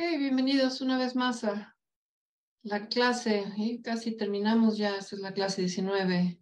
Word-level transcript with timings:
bienvenidos 0.00 0.80
una 0.80 0.96
vez 0.96 1.14
más 1.14 1.44
a 1.44 1.76
la 2.62 2.88
clase. 2.88 3.52
Y 3.56 3.82
casi 3.82 4.16
terminamos 4.16 4.78
ya, 4.78 4.96
esta 4.96 5.14
es 5.14 5.20
la 5.20 5.34
clase 5.34 5.60
19 5.60 6.40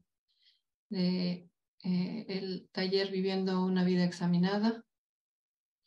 de 0.90 1.50
eh, 1.82 2.26
el 2.28 2.68
taller 2.70 3.10
Viviendo 3.10 3.64
una 3.64 3.82
vida 3.82 4.04
examinada. 4.04 4.84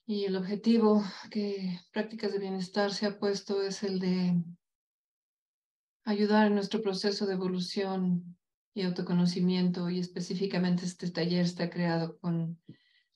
Y 0.06 0.26
el 0.26 0.36
objetivo 0.36 1.02
que 1.30 1.80
Prácticas 1.94 2.34
de 2.34 2.40
Bienestar 2.40 2.92
se 2.92 3.06
ha 3.06 3.18
puesto 3.18 3.62
es 3.62 3.84
el 3.84 4.00
de 4.00 4.44
ayudar 6.04 6.48
en 6.48 6.56
nuestro 6.56 6.82
proceso 6.82 7.26
de 7.26 7.34
evolución 7.36 8.38
y 8.74 8.84
autoconocimiento 8.84 9.90
y 9.90 10.00
específicamente 10.00 10.86
este 10.86 11.10
taller 11.10 11.46
está 11.46 11.70
creado 11.70 12.18
con 12.20 12.62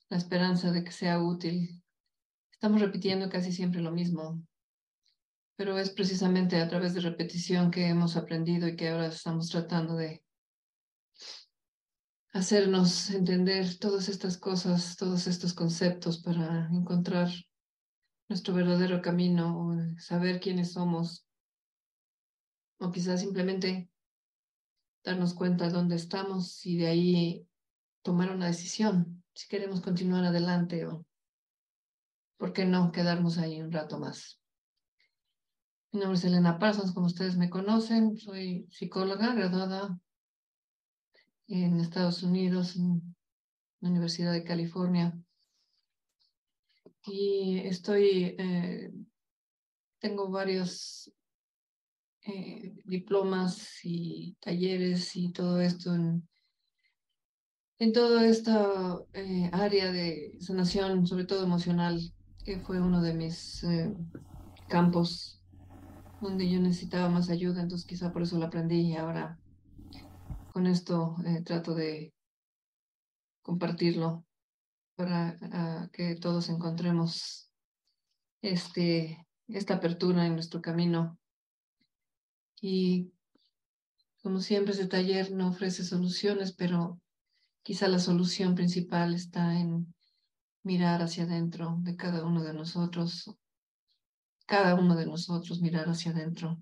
la 0.07 0.17
esperanza 0.17 0.71
de 0.71 0.85
que 0.85 0.91
sea 0.91 1.21
útil. 1.21 1.83
Estamos 2.55 2.79
repitiendo 2.79 3.29
casi 3.29 3.51
siempre 3.51 3.81
lo 3.81 3.91
mismo, 3.91 4.41
pero 5.57 5.77
es 5.77 5.89
precisamente 5.89 6.61
a 6.61 6.69
través 6.69 6.93
de 6.93 7.01
repetición 7.01 7.69
que 7.69 7.87
hemos 7.87 8.15
aprendido 8.15 8.65
y 8.67 8.77
que 8.77 8.87
ahora 8.87 9.07
estamos 9.07 9.49
tratando 9.49 9.95
de 9.95 10.23
hacernos 12.31 13.09
entender 13.09 13.77
todas 13.77 14.07
estas 14.07 14.37
cosas, 14.37 14.95
todos 14.95 15.27
estos 15.27 15.53
conceptos 15.53 16.21
para 16.21 16.69
encontrar 16.71 17.29
nuestro 18.29 18.53
verdadero 18.53 19.01
camino, 19.01 19.77
saber 19.99 20.39
quiénes 20.39 20.71
somos, 20.71 21.27
o 22.79 22.89
quizás 22.89 23.19
simplemente 23.19 23.89
darnos 25.03 25.33
cuenta 25.33 25.65
de 25.65 25.71
dónde 25.71 25.97
estamos 25.97 26.65
y 26.65 26.77
de 26.77 26.87
ahí 26.87 27.47
tomar 28.01 28.31
una 28.31 28.47
decisión, 28.47 29.23
si 29.33 29.49
queremos 29.49 29.81
continuar 29.81 30.23
adelante 30.23 30.85
o, 30.87 31.05
¿por 32.37 32.53
qué 32.53 32.65
no, 32.65 32.91
quedarnos 32.91 33.37
ahí 33.37 33.61
un 33.61 33.71
rato 33.71 33.99
más? 33.99 34.39
Mi 35.91 35.99
nombre 36.01 36.17
es 36.17 36.25
Elena 36.25 36.59
Parsons, 36.59 36.91
como 36.91 37.07
ustedes 37.07 37.37
me 37.37 37.49
conocen, 37.49 38.17
soy 38.17 38.67
psicóloga 38.69 39.33
graduada 39.33 39.97
en 41.47 41.79
Estados 41.79 42.21
Unidos, 42.23 42.75
en 42.75 43.15
la 43.79 43.89
Universidad 43.89 44.33
de 44.33 44.43
California. 44.43 45.17
Y 47.05 47.59
estoy, 47.59 48.35
eh, 48.37 48.91
tengo 49.99 50.29
varios 50.29 51.11
eh, 52.27 52.73
diplomas 52.83 53.79
y 53.83 54.35
talleres 54.41 55.15
y 55.15 55.31
todo 55.31 55.61
esto 55.61 55.93
en, 55.93 56.27
en 57.77 57.93
toda 57.93 58.25
esta 58.25 58.97
eh, 59.13 59.49
área 59.53 59.91
de 59.91 60.35
sanación, 60.39 61.05
sobre 61.05 61.25
todo 61.25 61.43
emocional, 61.43 62.01
que 62.45 62.59
fue 62.59 62.79
uno 62.79 63.01
de 63.01 63.13
mis 63.15 63.65
campos 64.69 65.41
donde 66.21 66.49
yo 66.49 66.59
necesitaba 66.59 67.09
más 67.09 67.29
ayuda, 67.29 67.61
entonces 67.61 67.87
quizá 67.87 68.13
por 68.13 68.21
eso 68.21 68.37
lo 68.37 68.45
aprendí 68.45 68.81
y 68.81 68.95
ahora 68.95 69.39
con 70.53 70.67
esto 70.67 71.15
eh, 71.25 71.41
trato 71.43 71.73
de 71.73 72.13
compartirlo 73.41 74.25
para 74.95 75.35
ah, 75.41 75.89
que 75.91 76.15
todos 76.15 76.49
encontremos 76.49 77.51
este, 78.41 79.27
esta 79.47 79.75
apertura 79.75 80.25
en 80.25 80.35
nuestro 80.35 80.61
camino. 80.61 81.17
Y 82.61 83.11
como 84.21 84.39
siempre, 84.39 84.71
este 84.71 84.87
taller 84.87 85.31
no 85.31 85.49
ofrece 85.49 85.83
soluciones, 85.83 86.53
pero 86.53 87.01
quizá 87.63 87.87
la 87.87 87.99
solución 87.99 88.55
principal 88.55 89.13
está 89.13 89.59
en 89.59 89.94
mirar 90.65 91.03
hacia 91.03 91.25
adentro 91.25 91.77
de 91.81 91.95
cada 91.95 92.25
uno 92.25 92.43
de 92.43 92.53
nosotros, 92.53 93.31
cada 94.47 94.73
uno 94.73 94.95
de 94.95 95.05
nosotros 95.05 95.61
mirar 95.61 95.87
hacia 95.87 96.11
adentro 96.11 96.59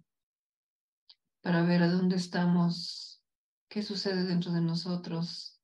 para 1.41 1.63
ver 1.63 1.83
a 1.83 1.87
dónde 1.89 2.17
estamos, 2.17 3.23
qué 3.69 3.81
sucede 3.81 4.25
dentro 4.25 4.51
de 4.51 4.61
nosotros 4.61 5.61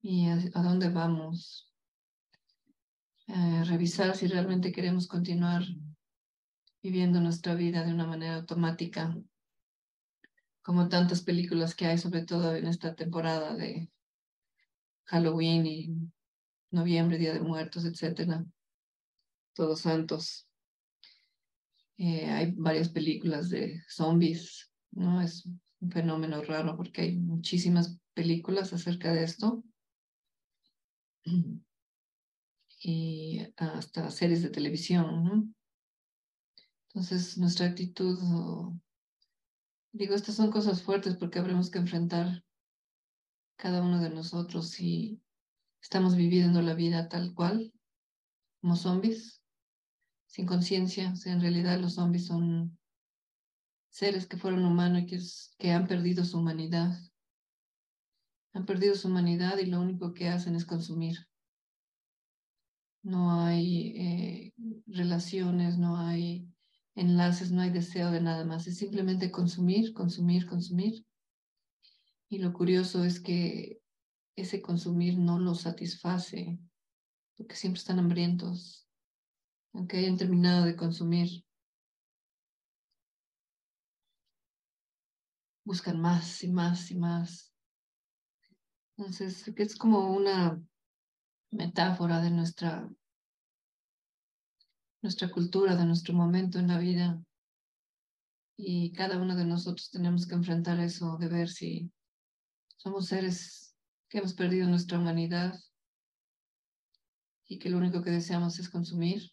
y 0.00 0.28
a, 0.28 0.62
dónde 0.62 0.88
vamos. 0.88 1.70
Eh, 3.26 3.64
revisar 3.64 4.16
si 4.16 4.26
realmente 4.26 4.72
queremos 4.72 5.06
continuar 5.06 5.62
viviendo 6.82 7.20
nuestra 7.20 7.54
vida 7.54 7.84
de 7.84 7.92
una 7.92 8.06
manera 8.06 8.36
automática, 8.36 9.14
como 10.62 10.88
tantas 10.88 11.20
películas 11.20 11.74
que 11.74 11.84
hay, 11.84 11.98
sobre 11.98 12.24
todo 12.24 12.56
en 12.56 12.66
esta 12.66 12.94
temporada 12.94 13.54
de 13.54 13.90
Halloween 15.04 15.66
y 15.66 16.10
noviembre, 16.70 17.18
Día 17.18 17.32
de 17.32 17.40
Muertos, 17.40 17.84
etcétera, 17.84 18.44
Todos 19.54 19.80
Santos. 19.80 20.48
Eh, 21.96 22.26
hay 22.26 22.52
varias 22.52 22.88
películas 22.88 23.50
de 23.50 23.82
zombies, 23.88 24.72
¿no? 24.92 25.20
Es 25.20 25.46
un 25.80 25.90
fenómeno 25.90 26.42
raro 26.42 26.76
porque 26.76 27.02
hay 27.02 27.16
muchísimas 27.16 27.98
películas 28.14 28.72
acerca 28.72 29.12
de 29.12 29.24
esto. 29.24 29.64
Y 32.80 33.44
hasta 33.56 34.08
series 34.08 34.40
de 34.40 34.50
televisión, 34.50 35.24
¿no? 35.24 35.52
Entonces, 36.88 37.36
nuestra 37.36 37.66
actitud, 37.66 38.16
digo, 39.92 40.14
estas 40.14 40.36
son 40.36 40.52
cosas 40.52 40.82
fuertes 40.82 41.16
porque 41.16 41.40
habremos 41.40 41.70
que 41.70 41.78
enfrentar 41.78 42.44
cada 43.56 43.82
uno 43.82 44.00
de 44.00 44.10
nosotros 44.10 44.70
si 44.70 45.20
estamos 45.80 46.16
viviendo 46.16 46.62
la 46.62 46.74
vida 46.74 47.08
tal 47.08 47.34
cual, 47.34 47.72
como 48.60 48.76
zombies, 48.76 49.42
sin 50.26 50.46
conciencia. 50.46 51.14
En 51.26 51.40
realidad 51.40 51.78
los 51.80 51.94
zombies 51.94 52.26
son 52.26 52.78
seres 53.88 54.26
que 54.26 54.36
fueron 54.36 54.64
humanos 54.64 55.02
y 55.02 55.06
que, 55.06 55.18
que 55.58 55.72
han 55.72 55.86
perdido 55.86 56.24
su 56.24 56.38
humanidad. 56.38 56.96
Han 58.52 58.66
perdido 58.66 58.94
su 58.94 59.08
humanidad 59.08 59.58
y 59.58 59.66
lo 59.66 59.80
único 59.80 60.14
que 60.14 60.28
hacen 60.28 60.54
es 60.54 60.64
consumir. 60.64 61.16
No 63.02 63.42
hay 63.42 63.94
eh, 63.96 64.54
relaciones, 64.86 65.78
no 65.78 65.96
hay 65.96 66.48
enlaces, 66.94 67.52
no 67.52 67.62
hay 67.62 67.70
deseo 67.70 68.10
de 68.10 68.20
nada 68.20 68.44
más. 68.44 68.66
Es 68.66 68.78
simplemente 68.78 69.30
consumir, 69.30 69.92
consumir, 69.92 70.46
consumir. 70.46 71.04
Y 72.28 72.38
lo 72.38 72.52
curioso 72.52 73.04
es 73.04 73.20
que 73.20 73.77
ese 74.40 74.62
consumir 74.62 75.18
no 75.18 75.38
los 75.38 75.62
satisface, 75.62 76.58
porque 77.36 77.54
siempre 77.54 77.78
están 77.78 77.98
hambrientos, 77.98 78.88
aunque 79.72 79.98
hayan 79.98 80.16
terminado 80.16 80.64
de 80.64 80.76
consumir. 80.76 81.44
Buscan 85.64 86.00
más 86.00 86.42
y 86.42 86.48
más 86.48 86.90
y 86.90 86.98
más. 86.98 87.52
Entonces, 88.96 89.46
es 89.46 89.76
como 89.76 90.10
una 90.10 90.60
metáfora 91.50 92.20
de 92.20 92.30
nuestra, 92.30 92.88
nuestra 95.02 95.30
cultura, 95.30 95.76
de 95.76 95.84
nuestro 95.84 96.14
momento 96.14 96.58
en 96.58 96.68
la 96.68 96.78
vida. 96.78 97.22
Y 98.56 98.92
cada 98.92 99.18
uno 99.18 99.36
de 99.36 99.44
nosotros 99.44 99.90
tenemos 99.90 100.26
que 100.26 100.34
enfrentar 100.34 100.80
eso, 100.80 101.16
de 101.18 101.28
ver 101.28 101.48
si 101.48 101.92
somos 102.76 103.06
seres 103.06 103.67
que 104.08 104.18
hemos 104.18 104.34
perdido 104.34 104.68
nuestra 104.68 104.98
humanidad 104.98 105.58
y 107.46 107.58
que 107.58 107.70
lo 107.70 107.78
único 107.78 108.02
que 108.02 108.10
deseamos 108.10 108.58
es 108.58 108.68
consumir 108.68 109.30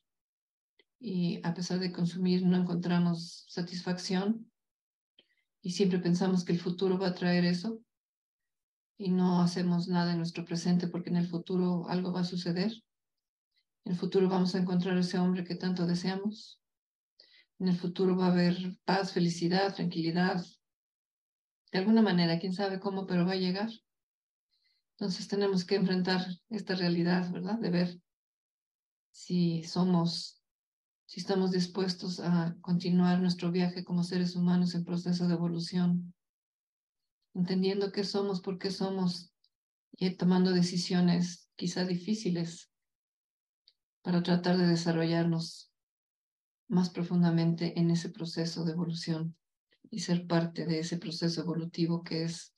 y 0.99 1.39
a 1.43 1.53
pesar 1.53 1.79
de 1.79 1.91
consumir 1.91 2.45
no 2.45 2.57
encontramos 2.57 3.45
satisfacción 3.47 4.51
y 5.61 5.71
siempre 5.71 5.99
pensamos 5.99 6.45
que 6.45 6.53
el 6.53 6.59
futuro 6.59 6.97
va 6.97 7.07
a 7.07 7.15
traer 7.15 7.45
eso 7.45 7.81
y 8.97 9.09
no 9.11 9.41
hacemos 9.41 9.87
nada 9.87 10.11
en 10.11 10.17
nuestro 10.17 10.45
presente 10.45 10.87
porque 10.87 11.09
en 11.09 11.17
el 11.17 11.27
futuro 11.27 11.87
algo 11.89 12.13
va 12.13 12.21
a 12.21 12.25
suceder. 12.25 12.71
En 13.83 13.93
el 13.93 13.97
futuro 13.97 14.29
vamos 14.29 14.55
a 14.55 14.59
encontrar 14.59 14.97
ese 14.97 15.19
hombre 15.19 15.43
que 15.43 15.55
tanto 15.55 15.85
deseamos. 15.85 16.61
En 17.59 17.67
el 17.67 17.77
futuro 17.77 18.15
va 18.15 18.27
a 18.27 18.31
haber 18.31 18.77
paz, 18.85 19.11
felicidad, 19.13 19.75
tranquilidad. 19.75 20.45
De 21.71 21.79
alguna 21.79 22.01
manera, 22.01 22.39
quién 22.39 22.53
sabe 22.53 22.79
cómo, 22.79 23.05
pero 23.05 23.25
va 23.25 23.33
a 23.33 23.37
llegar. 23.37 23.69
Entonces 24.97 25.27
tenemos 25.27 25.65
que 25.65 25.75
enfrentar 25.75 26.25
esta 26.49 26.75
realidad, 26.75 27.29
¿verdad? 27.31 27.59
De 27.59 27.69
ver 27.69 28.01
si 29.11 29.63
somos 29.63 30.41
si 31.05 31.19
estamos 31.19 31.51
dispuestos 31.51 32.19
a 32.19 32.57
continuar 32.61 33.19
nuestro 33.19 33.51
viaje 33.51 33.83
como 33.83 34.03
seres 34.03 34.35
humanos 34.35 34.73
en 34.73 34.83
proceso 34.83 35.27
de 35.27 35.35
evolución, 35.35 36.13
entendiendo 37.33 37.91
qué 37.91 38.03
somos, 38.03 38.41
por 38.41 38.57
qué 38.57 38.71
somos 38.71 39.31
y 39.91 40.09
tomando 40.15 40.51
decisiones 40.51 41.49
quizá 41.55 41.85
difíciles 41.85 42.71
para 44.01 44.23
tratar 44.23 44.57
de 44.57 44.67
desarrollarnos 44.67 45.71
más 46.67 46.89
profundamente 46.89 47.79
en 47.79 47.91
ese 47.91 48.09
proceso 48.09 48.65
de 48.65 48.71
evolución 48.71 49.35
y 49.91 49.99
ser 49.99 50.25
parte 50.25 50.65
de 50.65 50.79
ese 50.79 50.97
proceso 50.97 51.41
evolutivo 51.41 52.03
que 52.03 52.23
es 52.23 52.53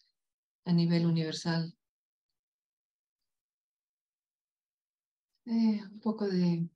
a 0.66 0.72
nivel 0.72 1.06
universal. 1.06 1.77
Eh, 5.50 5.82
un 5.82 6.00
poco 6.02 6.28
de 6.28 6.68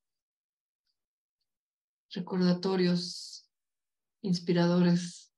recordatorios 2.11 3.45
inspiradores. 4.21 5.33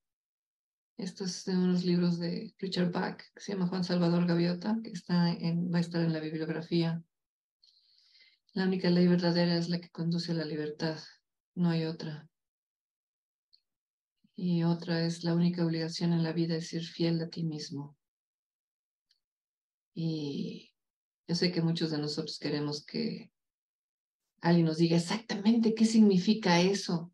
Esto 0.98 1.24
es 1.24 1.44
de 1.46 1.58
unos 1.58 1.84
libros 1.84 2.20
de 2.20 2.54
Richard 2.60 2.92
Bach, 2.92 3.18
que 3.34 3.42
se 3.42 3.54
llama 3.54 3.66
Juan 3.66 3.84
Salvador 3.84 4.28
Gaviota, 4.28 4.78
que 4.84 4.92
está 4.92 5.32
en, 5.32 5.74
va 5.74 5.80
a 5.80 5.82
estar 5.82 6.04
en 6.04 6.14
la 6.14 6.20
bibliografía. 6.20 7.04
La 8.54 8.66
única 8.66 8.92
ley 8.92 9.08
verdadera 9.08 9.58
es 9.58 9.68
la 9.68 9.82
que 9.82 9.90
conduce 9.90 10.32
a 10.32 10.36
la 10.36 10.46
libertad, 10.46 11.00
no 11.56 11.72
hay 11.72 11.86
otra. 11.86 12.30
Y 14.36 14.64
otra 14.64 15.08
es 15.08 15.24
la 15.24 15.34
única 15.34 15.66
obligación 15.66 16.14
en 16.14 16.22
la 16.22 16.34
vida 16.34 16.56
es 16.56 16.70
ser 16.70 16.84
fiel 16.84 17.20
a 17.24 17.30
ti 17.30 17.44
mismo. 17.44 17.98
Y 19.96 20.73
yo 21.28 21.36
sé 21.36 21.52
que 21.52 21.62
muchos 21.62 21.92
de 21.92 21.98
nosotros 21.98 22.38
queremos 22.40 22.86
que 22.86 23.32
alguien 24.42 24.66
nos 24.66 24.78
diga 24.78 24.98
exactamente 24.98 25.74
qué 25.74 25.86
significa 25.86 26.60
eso. 26.60 27.14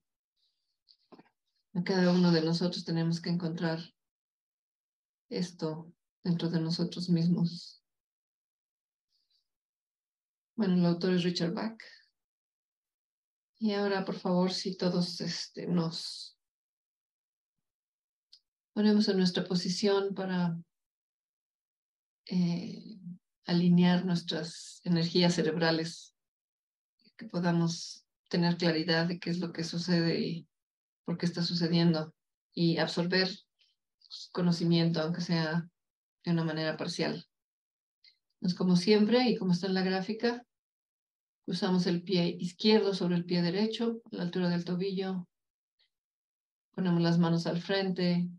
Cada 1.85 2.11
uno 2.11 2.31
de 2.31 2.41
nosotros 2.41 2.83
tenemos 2.83 3.21
que 3.21 3.29
encontrar 3.29 3.79
esto 5.29 5.93
dentro 6.23 6.49
de 6.49 6.59
nosotros 6.59 7.09
mismos. 7.09 7.83
Bueno, 10.55 10.73
el 10.73 10.85
autor 10.85 11.13
es 11.13 11.23
Richard 11.23 11.53
Bach. 11.53 11.79
Y 13.59 13.73
ahora, 13.73 14.03
por 14.03 14.15
favor, 14.15 14.51
si 14.51 14.75
todos 14.75 15.21
este, 15.21 15.67
nos 15.67 16.37
ponemos 18.73 19.07
en 19.07 19.17
nuestra 19.17 19.43
posición 19.43 20.13
para 20.15 20.57
eh, 22.25 22.99
alinear 23.49 24.05
nuestras 24.05 24.81
energías 24.83 25.33
cerebrales, 25.33 26.15
que 27.17 27.25
podamos 27.25 28.05
tener 28.29 28.57
claridad 28.57 29.07
de 29.07 29.19
qué 29.19 29.31
es 29.31 29.39
lo 29.39 29.51
que 29.51 29.63
sucede 29.63 30.19
y 30.19 30.47
por 31.03 31.17
qué 31.17 31.25
está 31.25 31.41
sucediendo 31.41 32.13
y 32.53 32.77
absorber 32.77 33.29
conocimiento, 34.31 35.01
aunque 35.01 35.21
sea 35.21 35.67
de 36.23 36.31
una 36.31 36.43
manera 36.43 36.77
parcial. 36.77 37.25
Pues 38.39 38.53
como 38.53 38.75
siempre, 38.75 39.27
y 39.27 39.35
como 39.35 39.53
está 39.53 39.67
en 39.67 39.73
la 39.73 39.81
gráfica, 39.81 40.45
usamos 41.45 41.87
el 41.87 42.03
pie 42.03 42.37
izquierdo 42.39 42.93
sobre 42.93 43.15
el 43.15 43.25
pie 43.25 43.41
derecho, 43.41 44.01
a 44.11 44.15
la 44.15 44.23
altura 44.23 44.49
del 44.49 44.63
tobillo. 44.63 45.27
Ponemos 46.75 47.01
las 47.01 47.17
manos 47.17 47.47
al 47.47 47.59
frente, 47.59 48.29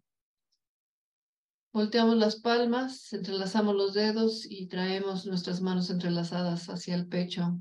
Volteamos 1.73 2.17
las 2.17 2.41
palmas, 2.41 3.13
entrelazamos 3.13 3.77
los 3.77 3.95
dedos 3.95 4.45
y 4.45 4.67
traemos 4.67 5.25
nuestras 5.27 5.61
manos 5.61 5.89
entrelazadas 5.89 6.69
hacia 6.69 6.97
el 6.97 7.07
pecho. 7.07 7.61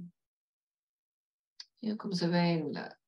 como 1.96 2.16
se 2.16 2.28
ve 2.28 2.54
en 2.54 2.74
la 2.74 3.00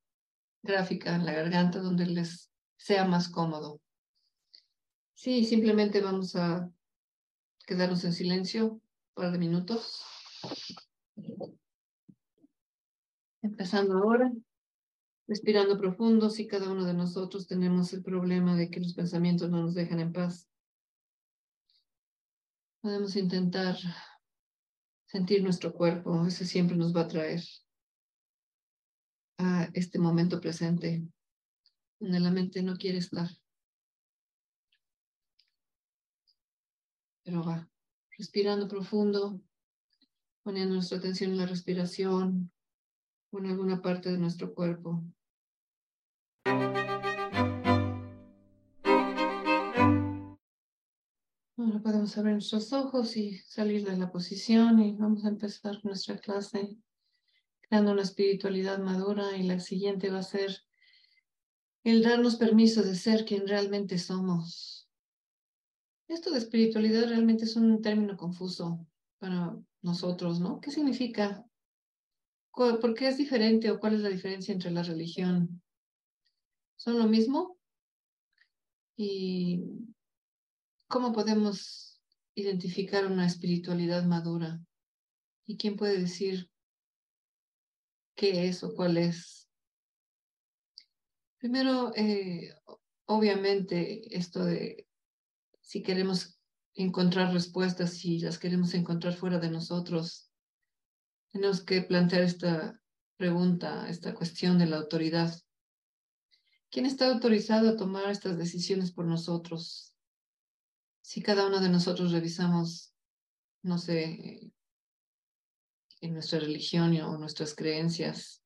gráfica, 0.62 1.16
en 1.16 1.26
la 1.26 1.34
garganta, 1.34 1.80
donde 1.80 2.06
les 2.06 2.52
sea 2.78 3.06
más 3.06 3.30
cómodo. 3.30 3.82
Sí, 5.16 5.44
simplemente 5.44 6.02
vamos 6.02 6.36
a 6.36 6.70
quedarnos 7.66 8.04
en 8.04 8.14
silencio 8.14 8.74
un 8.74 8.82
par 9.16 9.32
de 9.32 9.40
minutos. 9.40 10.04
Empezando 13.42 13.98
ahora, 13.98 14.32
respirando 15.28 15.80
profundo, 15.80 16.30
si 16.30 16.48
cada 16.48 16.72
uno 16.72 16.86
de 16.86 16.94
nosotros 16.94 17.48
tenemos 17.48 17.92
el 17.94 18.04
problema 18.04 18.56
de 18.56 18.70
que 18.70 18.80
los 18.80 18.94
pensamientos 18.94 19.50
no 19.50 19.64
nos 19.64 19.74
dejan 19.74 20.00
en 20.00 20.14
paz. 20.14 20.51
Podemos 22.82 23.16
intentar 23.16 23.78
sentir 25.06 25.44
nuestro 25.44 25.72
cuerpo, 25.72 26.26
ese 26.26 26.46
siempre 26.46 26.76
nos 26.76 26.96
va 26.96 27.02
a 27.02 27.08
traer 27.08 27.42
a 29.38 29.70
este 29.74 30.00
momento 30.00 30.42
presente, 30.42 31.04
donde 32.00 32.20
la 32.20 32.32
mente 32.32 32.64
no 32.64 32.76
quiere 32.78 32.98
estar. 32.98 33.30
Pero 37.24 37.44
va, 37.44 37.70
respirando 38.18 38.68
profundo, 38.68 39.40
poniendo 40.42 40.74
nuestra 40.74 40.98
atención 40.98 41.32
en 41.32 41.38
la 41.38 41.46
respiración 41.46 42.52
o 43.30 43.38
en 43.38 43.46
alguna 43.46 43.80
parte 43.80 44.10
de 44.10 44.18
nuestro 44.18 44.56
cuerpo. 44.56 45.04
Ahora 51.62 51.80
podemos 51.80 52.18
abrir 52.18 52.34
nuestros 52.34 52.74
ojos 52.74 53.16
y 53.18 53.38
salir 53.38 53.86
de 53.86 53.96
la 53.96 54.12
posición 54.12 54.80
y 54.80 54.96
vamos 54.96 55.26
a 55.26 55.28
empezar 55.28 55.80
nuestra 55.86 56.18
clase 56.18 56.76
creando 57.62 57.92
una 57.92 58.02
espiritualidad 58.02 58.80
madura 58.80 59.38
y 59.38 59.44
la 59.44 59.60
siguiente 59.60 60.10
va 60.10 60.20
a 60.20 60.24
ser 60.24 60.58
el 61.84 62.02
darnos 62.02 62.38
permiso 62.38 62.82
de 62.82 62.96
ser 62.96 63.26
quien 63.26 63.48
realmente 63.48 64.00
somos. 64.00 64.90
Esto 66.08 66.32
de 66.32 66.40
espiritualidad 66.40 67.08
realmente 67.10 67.44
es 67.44 67.56
un 67.56 67.80
término 67.80 68.18
confuso 68.18 68.88
para 69.20 69.56
nosotros, 69.84 70.40
¿no? 70.40 70.60
¿Qué 70.62 70.72
significa? 70.72 71.46
¿Por 72.54 72.96
qué 72.96 73.08
es 73.08 73.20
diferente 73.20 73.70
o 73.70 73.80
cuál 73.80 73.94
es 73.94 74.00
la 74.00 74.10
diferencia 74.10 74.52
entre 74.52 74.72
la 74.72 74.82
religión? 74.82 75.62
¿Son 76.76 76.98
lo 76.98 77.06
mismo? 77.06 77.60
Y 78.98 79.64
¿Cómo 80.92 81.14
podemos 81.14 82.02
identificar 82.36 83.06
una 83.06 83.26
espiritualidad 83.26 84.04
madura? 84.04 84.60
¿Y 85.46 85.56
quién 85.56 85.78
puede 85.78 85.98
decir 85.98 86.52
qué 88.14 88.50
es 88.50 88.62
o 88.66 88.76
cuál 88.76 88.98
es? 88.98 89.48
Primero, 91.38 91.94
eh, 91.96 92.54
obviamente, 93.06 94.14
esto 94.18 94.44
de 94.44 94.86
si 95.62 95.82
queremos 95.82 96.38
encontrar 96.74 97.32
respuestas, 97.32 97.94
si 97.94 98.20
las 98.20 98.38
queremos 98.38 98.74
encontrar 98.74 99.14
fuera 99.14 99.40
de 99.40 99.50
nosotros, 99.50 100.30
tenemos 101.32 101.64
que 101.64 101.84
plantear 101.84 102.24
esta 102.24 102.78
pregunta, 103.16 103.88
esta 103.88 104.14
cuestión 104.14 104.60
de 104.60 104.66
la 104.66 104.76
autoridad. 104.76 105.34
¿Quién 106.70 106.86
está 106.86 107.08
autorizado 107.08 107.70
a 107.70 107.78
tomar 107.78 108.12
estas 108.12 108.38
decisiones 108.38 108.92
por 108.92 109.06
nosotros? 109.06 109.91
Si 111.02 111.22
cada 111.22 111.48
uno 111.48 111.60
de 111.60 111.70
nosotros 111.70 112.12
revisamos, 112.12 112.94
no 113.64 113.78
sé, 113.78 114.52
en 116.02 116.14
nuestra 116.14 116.40
religión 116.40 117.00
o 117.02 117.18
nuestras 117.18 117.54
creencias, 117.56 118.44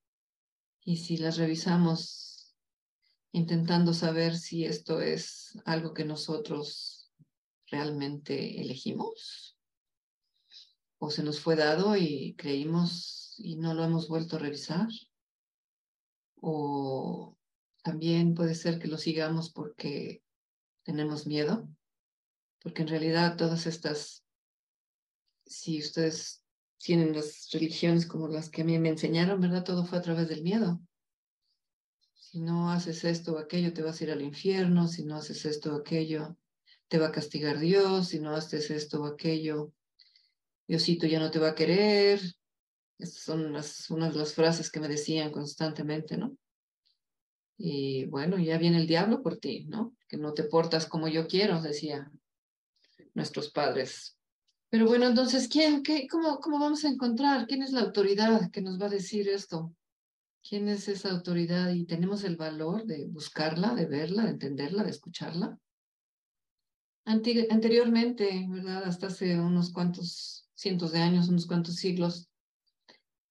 y 0.83 0.97
si 0.97 1.17
las 1.17 1.37
revisamos 1.37 2.55
intentando 3.31 3.93
saber 3.93 4.37
si 4.37 4.65
esto 4.65 5.01
es 5.01 5.59
algo 5.65 5.93
que 5.93 6.05
nosotros 6.05 7.11
realmente 7.67 8.61
elegimos 8.61 9.57
o 10.99 11.09
se 11.09 11.23
nos 11.23 11.39
fue 11.39 11.55
dado 11.55 11.97
y 11.97 12.35
creímos 12.37 13.35
y 13.37 13.57
no 13.57 13.73
lo 13.73 13.83
hemos 13.83 14.07
vuelto 14.07 14.37
a 14.37 14.39
revisar, 14.39 14.87
o 16.39 17.35
también 17.83 18.35
puede 18.35 18.55
ser 18.55 18.79
que 18.79 18.87
lo 18.87 18.97
sigamos 18.97 19.51
porque 19.51 20.23
tenemos 20.83 21.27
miedo 21.27 21.67
porque 22.65 22.81
en 22.81 22.87
realidad 22.87 23.37
todas 23.37 23.67
estas, 23.67 24.25
si 25.45 25.77
ustedes 25.77 26.43
tienen 26.79 27.13
las 27.13 27.47
religiones 27.51 28.07
como 28.07 28.27
las 28.27 28.49
que 28.49 28.63
a 28.63 28.65
mí 28.65 28.79
me 28.79 28.89
enseñaron, 28.89 29.39
¿verdad? 29.39 29.63
Todo 29.63 29.85
fue 29.85 29.99
a 29.99 30.01
través 30.01 30.27
del 30.29 30.41
miedo. 30.41 30.81
Si 32.15 32.39
no 32.41 32.71
haces 32.71 33.03
esto 33.03 33.33
o 33.33 33.37
aquello, 33.37 33.71
te 33.71 33.83
vas 33.83 34.01
a 34.01 34.05
ir 34.05 34.11
al 34.11 34.23
infierno, 34.23 34.87
si 34.87 35.05
no 35.05 35.15
haces 35.15 35.45
esto 35.45 35.75
o 35.75 35.77
aquello, 35.77 36.37
te 36.87 36.97
va 36.97 37.09
a 37.09 37.11
castigar 37.11 37.59
Dios, 37.59 38.07
si 38.07 38.19
no 38.19 38.31
haces 38.35 38.71
esto 38.71 39.03
o 39.03 39.05
aquello, 39.05 39.71
Diosito 40.67 41.05
ya 41.05 41.19
no 41.19 41.29
te 41.29 41.37
va 41.37 41.49
a 41.49 41.55
querer. 41.55 42.19
Estas 42.97 43.21
son 43.21 43.53
las, 43.53 43.91
unas 43.91 44.11
de 44.11 44.19
las 44.21 44.33
frases 44.33 44.71
que 44.71 44.79
me 44.79 44.87
decían 44.87 45.31
constantemente, 45.31 46.17
¿no? 46.17 46.35
Y 47.59 48.05
bueno, 48.05 48.39
ya 48.39 48.57
viene 48.57 48.77
el 48.77 48.87
diablo 48.87 49.21
por 49.21 49.37
ti, 49.37 49.65
¿no? 49.65 49.95
Que 50.07 50.17
no 50.17 50.33
te 50.33 50.45
portas 50.45 50.87
como 50.87 51.07
yo 51.07 51.27
quiero, 51.27 51.61
decía 51.61 52.11
nuestros 53.15 53.49
padres. 53.49 54.15
Pero 54.69 54.85
bueno, 54.85 55.07
entonces, 55.07 55.47
¿quién, 55.47 55.81
qué, 55.81 56.07
cómo, 56.07 56.39
¿cómo 56.39 56.59
vamos 56.59 56.85
a 56.85 56.89
encontrar? 56.89 57.47
¿Quién 57.47 57.63
es 57.63 57.71
la 57.71 57.81
autoridad 57.81 58.51
que 58.51 58.61
nos 58.61 58.79
va 58.79 58.85
a 58.85 58.89
decir 58.89 59.27
esto? 59.27 59.73
¿Quién 60.47 60.67
es 60.67 60.87
esa 60.87 61.09
autoridad? 61.09 61.73
Y 61.73 61.85
tenemos 61.85 62.23
el 62.23 62.35
valor 62.35 62.85
de 62.85 63.07
buscarla, 63.07 63.73
de 63.73 63.87
verla, 63.87 64.25
de 64.25 64.31
entenderla, 64.31 64.83
de 64.83 64.91
escucharla. 64.91 65.57
anteriormente, 67.05 68.45
¿verdad? 68.49 68.83
Hasta 68.83 69.07
hace 69.07 69.39
unos 69.39 69.71
cuantos 69.71 70.47
cientos 70.53 70.91
de 70.91 70.99
años, 70.99 71.29
unos 71.29 71.47
cuantos 71.47 71.75
siglos, 71.75 72.29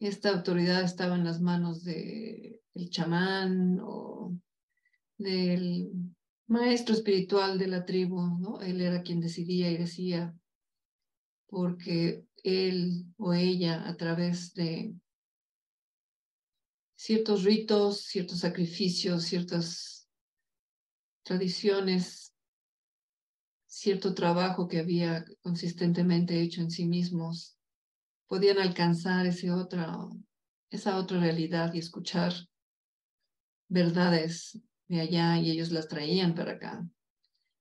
esta 0.00 0.30
autoridad 0.30 0.82
estaba 0.82 1.14
en 1.14 1.24
las 1.24 1.40
manos 1.40 1.84
del 1.84 2.60
el 2.74 2.90
chamán 2.90 3.80
o 3.82 4.36
del 5.16 5.90
maestro 6.46 6.94
espiritual 6.94 7.58
de 7.58 7.68
la 7.68 7.84
tribu, 7.84 8.20
¿no? 8.38 8.60
Él 8.60 8.80
era 8.80 9.02
quien 9.02 9.20
decidía 9.20 9.70
y 9.70 9.78
decía, 9.78 10.34
porque 11.46 12.26
él 12.42 13.06
o 13.16 13.32
ella 13.32 13.88
a 13.88 13.96
través 13.96 14.54
de 14.54 14.94
ciertos 16.96 17.44
ritos, 17.44 18.02
ciertos 18.02 18.40
sacrificios, 18.40 19.24
ciertas 19.24 20.08
tradiciones, 21.22 22.34
cierto 23.66 24.14
trabajo 24.14 24.68
que 24.68 24.78
había 24.78 25.24
consistentemente 25.42 26.40
hecho 26.40 26.60
en 26.60 26.70
sí 26.70 26.86
mismos, 26.86 27.58
podían 28.26 28.58
alcanzar 28.58 29.26
ese 29.26 29.50
otra, 29.50 29.96
esa 30.70 30.96
otra 30.98 31.20
realidad 31.20 31.72
y 31.74 31.78
escuchar 31.78 32.32
verdades 33.68 34.60
de 34.88 35.00
allá 35.00 35.38
y 35.38 35.50
ellos 35.50 35.70
las 35.70 35.88
traían 35.88 36.34
para 36.34 36.52
acá. 36.52 36.86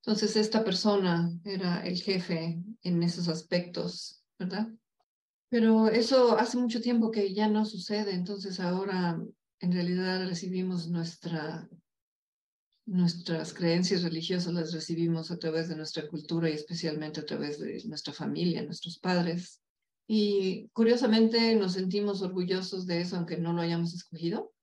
Entonces, 0.06 0.36
esta 0.36 0.64
persona 0.64 1.32
era 1.46 1.86
el 1.86 2.02
jefe 2.02 2.62
en 2.82 3.04
esos 3.04 3.30
aspectos, 3.30 4.24
¿verdad? 4.38 4.68
Pero 5.50 5.88
eso 5.88 6.38
hace 6.38 6.58
mucho 6.58 6.82
tiempo 6.82 7.12
que 7.12 7.34
ya 7.34 7.48
no 7.48 7.64
sucede, 7.64 8.14
entonces 8.14 8.60
ahora 8.60 9.22
en 9.60 9.72
realidad 9.72 10.28
recibimos 10.28 10.90
nuestra, 10.90 11.70
nuestras 12.86 13.54
creencias 13.54 14.04
religiosas, 14.04 14.54
las 14.54 14.74
recibimos 14.74 15.32
a 15.32 15.38
través 15.38 15.70
de 15.70 15.78
nuestra 15.78 16.08
cultura 16.10 16.50
y 16.50 16.54
especialmente 16.54 17.22
a 17.22 17.26
través 17.26 17.60
de 17.60 17.82
nuestra 17.86 18.12
familia, 18.12 18.62
nuestros 18.64 19.00
padres. 19.00 19.62
Y 20.06 20.68
curiosamente 20.74 21.56
nos 21.56 21.74
sentimos 21.74 22.22
orgullosos 22.22 22.86
de 22.86 23.00
eso, 23.00 23.16
aunque 23.16 23.38
no 23.38 23.54
lo 23.54 23.62
hayamos 23.62 23.94
escogido. 23.94 24.54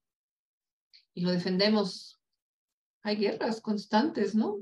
Y 1.14 1.22
lo 1.22 1.30
defendemos. 1.30 2.19
Hay 3.02 3.16
guerras 3.16 3.60
constantes, 3.60 4.34
¿no? 4.34 4.58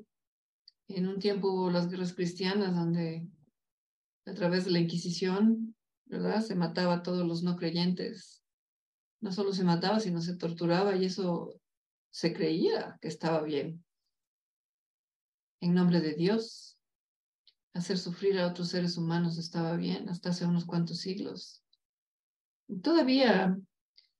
En 0.88 1.08
un 1.08 1.18
tiempo 1.18 1.52
hubo 1.52 1.70
las 1.70 1.88
guerras 1.90 2.14
cristianas 2.14 2.74
donde 2.74 3.26
a 4.26 4.34
través 4.34 4.64
de 4.64 4.70
la 4.70 4.78
Inquisición, 4.78 5.74
¿verdad? 6.06 6.42
Se 6.42 6.54
mataba 6.54 6.94
a 6.94 7.02
todos 7.02 7.26
los 7.26 7.42
no 7.42 7.56
creyentes. 7.56 8.44
No 9.20 9.32
solo 9.32 9.52
se 9.52 9.64
mataba, 9.64 10.00
sino 10.00 10.20
se 10.20 10.36
torturaba 10.36 10.96
y 10.96 11.06
eso 11.06 11.60
se 12.10 12.32
creía 12.32 12.98
que 13.00 13.08
estaba 13.08 13.42
bien. 13.42 13.84
En 15.60 15.74
nombre 15.74 16.00
de 16.00 16.14
Dios, 16.14 16.78
hacer 17.74 17.98
sufrir 17.98 18.38
a 18.38 18.46
otros 18.46 18.68
seres 18.68 18.96
humanos 18.96 19.38
estaba 19.38 19.76
bien 19.76 20.08
hasta 20.08 20.30
hace 20.30 20.46
unos 20.46 20.64
cuantos 20.64 20.98
siglos. 20.98 21.64
todavía, 22.82 23.58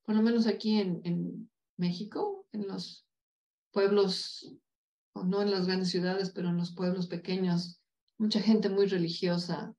por 0.05 0.17
lo 0.17 0.23
menos 0.23 0.47
aquí 0.47 0.81
en, 0.81 1.01
en 1.05 1.51
México, 1.77 2.47
en 2.53 2.67
los 2.67 3.08
pueblos 3.71 4.55
no 5.15 5.43
en 5.43 5.51
las 5.51 5.67
grandes 5.67 5.91
ciudades, 5.91 6.31
pero 6.31 6.49
en 6.49 6.57
los 6.57 6.73
pueblos 6.75 7.07
pequeños, 7.07 7.81
mucha 8.19 8.41
gente 8.41 8.69
muy 8.69 8.87
religiosa. 8.87 9.75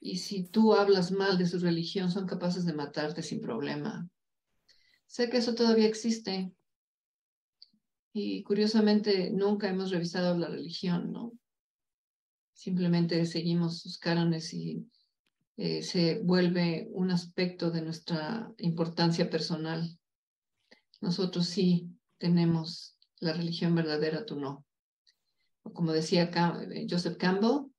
Y 0.00 0.18
si 0.18 0.44
tú 0.44 0.74
hablas 0.74 1.12
mal 1.12 1.38
de 1.38 1.46
su 1.46 1.58
religión, 1.58 2.10
son 2.10 2.26
capaces 2.26 2.64
de 2.64 2.72
matarte 2.72 3.22
sin 3.22 3.40
problema. 3.40 4.08
Sé 5.06 5.28
que 5.28 5.38
eso 5.38 5.54
todavía 5.54 5.86
existe. 5.86 6.52
Y 8.12 8.42
curiosamente, 8.42 9.30
nunca 9.30 9.68
hemos 9.68 9.90
revisado 9.90 10.36
la 10.36 10.48
religión, 10.48 11.12
¿no? 11.12 11.32
Simplemente 12.52 13.24
seguimos 13.26 13.80
sus 13.80 13.98
cánones 13.98 14.52
y 14.52 14.86
eh, 15.56 15.82
se 15.82 16.20
vuelve 16.20 16.88
un 16.92 17.10
aspecto 17.10 17.70
de 17.70 17.82
nuestra 17.82 18.52
importancia 18.58 19.28
personal. 19.30 19.98
Nosotros 21.00 21.46
sí 21.46 21.88
tenemos 22.18 22.96
la 23.20 23.34
religión 23.34 23.74
verdadera, 23.74 24.24
tú 24.24 24.40
no. 24.40 24.64
como 25.74 25.92
decía 25.92 26.30
eh, 26.32 26.86
Joseph 26.88 27.18
Campbell, 27.18 27.70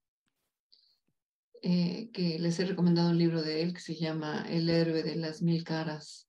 eh, 1.63 2.10
que 2.12 2.39
les 2.39 2.60
he 2.60 2.65
recomendado 2.65 3.10
un 3.10 3.17
libro 3.17 3.41
de 3.41 3.62
él 3.62 3.74
que 3.74 3.81
se 3.81 3.95
llama 3.95 4.45
El 4.50 4.69
héroe 4.69 5.03
de 5.03 5.15
las 5.15 5.41
mil 5.41 5.63
caras. 5.63 6.27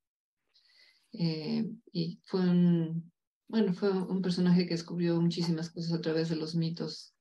Eh, 1.12 1.70
y 1.92 2.20
fue 2.24 2.40
un, 2.40 3.12
bueno, 3.48 3.74
fue 3.74 3.90
un 3.90 4.22
personaje 4.22 4.66
que 4.66 4.74
descubrió 4.74 5.20
muchísimas 5.20 5.70
cosas 5.70 5.92
a 5.92 6.00
través 6.00 6.30
de 6.30 6.36
los 6.36 6.54
mitos 6.54 7.14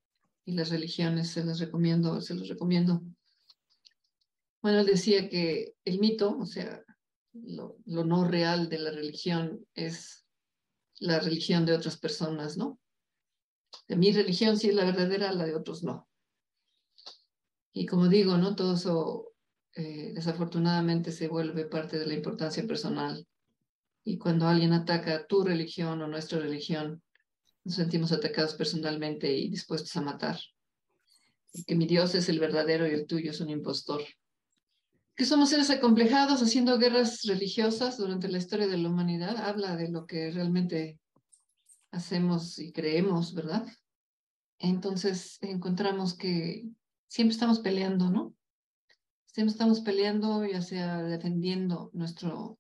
y 0.46 0.54
las 0.54 0.70
religiones. 0.70 1.30
Se 1.30 1.44
los 1.44 1.60
recomiendo, 1.60 2.22
se 2.22 2.36
los 2.36 2.48
recomiendo. 2.48 3.02
Bueno, 4.62 4.80
él 4.80 4.86
decía 4.86 5.30
que 5.30 5.74
el 5.86 6.00
mito, 6.00 6.38
o 6.38 6.46
sea, 6.46 6.84
lo 7.34 7.76
no 7.86 8.28
real 8.28 8.70
de 8.70 8.80
la 8.80 8.92
religión 8.92 9.66
es 9.74 10.21
la 11.02 11.20
religión 11.20 11.66
de 11.66 11.74
otras 11.74 11.98
personas, 11.98 12.58
¿no? 12.58 12.80
De 13.88 13.96
mi 13.96 14.12
religión 14.12 14.58
sí 14.58 14.70
es 14.70 14.76
la 14.76 14.86
verdadera, 14.86 15.34
la 15.34 15.46
de 15.46 15.56
otros 15.56 15.84
no. 15.84 16.08
Y 17.74 17.86
como 17.86 18.08
digo, 18.08 18.38
¿no? 18.38 18.56
Todo 18.56 18.76
eso 18.76 19.34
eh, 19.76 20.12
desafortunadamente 20.14 21.12
se 21.12 21.28
vuelve 21.28 21.66
parte 21.66 21.98
de 21.98 22.06
la 22.06 22.14
importancia 22.14 22.66
personal. 22.68 23.28
Y 24.04 24.18
cuando 24.18 24.48
alguien 24.48 24.74
ataca 24.74 25.26
tu 25.26 25.44
religión 25.44 26.02
o 26.02 26.08
nuestra 26.08 26.40
religión, 26.40 27.02
nos 27.64 27.76
sentimos 27.76 28.12
atacados 28.12 28.54
personalmente 28.54 29.36
y 29.36 29.50
dispuestos 29.50 29.96
a 29.98 30.02
matar. 30.02 30.40
que 31.68 31.76
mi 31.76 31.86
Dios 31.86 32.16
es 32.16 32.30
el 32.30 32.40
verdadero 32.40 32.88
y 32.88 32.92
el 32.92 33.08
tuyo 33.08 33.32
es 33.32 33.42
un 33.42 33.50
impostor 33.50 34.02
que 35.16 35.26
somos 35.26 35.50
seres 35.50 35.70
acomplejados 35.70 36.42
haciendo 36.42 36.78
guerras 36.78 37.24
religiosas 37.24 37.98
durante 37.98 38.30
la 38.30 38.38
historia 38.38 38.68
de 38.68 38.78
la 38.78 38.90
humanidad, 38.90 39.38
habla 39.38 39.76
de 39.76 39.90
lo 39.90 40.06
que 40.06 40.32
realmente 40.32 41.00
hacemos 41.92 42.58
y 42.60 42.72
creemos, 42.72 43.34
¿verdad? 43.34 43.68
Entonces 44.60 45.38
encontramos 45.42 46.16
que 46.16 46.70
siempre 47.08 47.34
estamos 47.34 47.60
peleando, 47.60 48.10
¿no? 48.10 48.34
Siempre 49.26 49.52
estamos 49.52 49.82
peleando, 49.82 50.46
ya 50.46 50.62
sea 50.62 51.02
defendiendo 51.04 51.90
nuestro, 51.94 52.60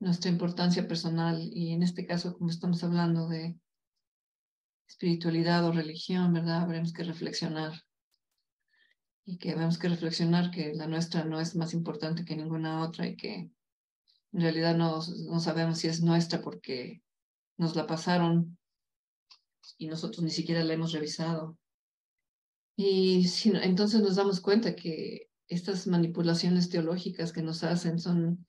nuestra 0.00 0.30
importancia 0.30 0.86
personal 0.86 1.40
y 1.52 1.72
en 1.72 1.82
este 1.82 2.06
caso, 2.06 2.36
como 2.36 2.50
estamos 2.50 2.82
hablando 2.84 3.28
de 3.28 3.58
espiritualidad 4.88 5.64
o 5.64 5.72
religión, 5.72 6.32
¿verdad? 6.32 6.62
Habremos 6.62 6.92
que 6.92 7.04
reflexionar 7.04 7.72
y 9.30 9.38
que 9.38 9.52
tenemos 9.52 9.78
que 9.78 9.88
reflexionar 9.88 10.50
que 10.50 10.74
la 10.74 10.88
nuestra 10.88 11.24
no 11.24 11.38
es 11.40 11.54
más 11.54 11.72
importante 11.72 12.24
que 12.24 12.34
ninguna 12.34 12.82
otra 12.82 13.06
y 13.06 13.16
que 13.16 13.50
en 14.32 14.40
realidad 14.40 14.76
no, 14.76 15.00
no 15.28 15.40
sabemos 15.40 15.78
si 15.78 15.86
es 15.86 16.02
nuestra 16.02 16.42
porque 16.42 17.00
nos 17.56 17.76
la 17.76 17.86
pasaron 17.86 18.58
y 19.78 19.86
nosotros 19.86 20.24
ni 20.24 20.30
siquiera 20.30 20.64
la 20.64 20.74
hemos 20.74 20.92
revisado. 20.92 21.56
Y 22.76 23.28
si, 23.28 23.50
entonces 23.50 24.00
nos 24.00 24.16
damos 24.16 24.40
cuenta 24.40 24.74
que 24.74 25.28
estas 25.46 25.86
manipulaciones 25.86 26.68
teológicas 26.68 27.32
que 27.32 27.42
nos 27.42 27.62
hacen 27.62 28.00
son 28.00 28.46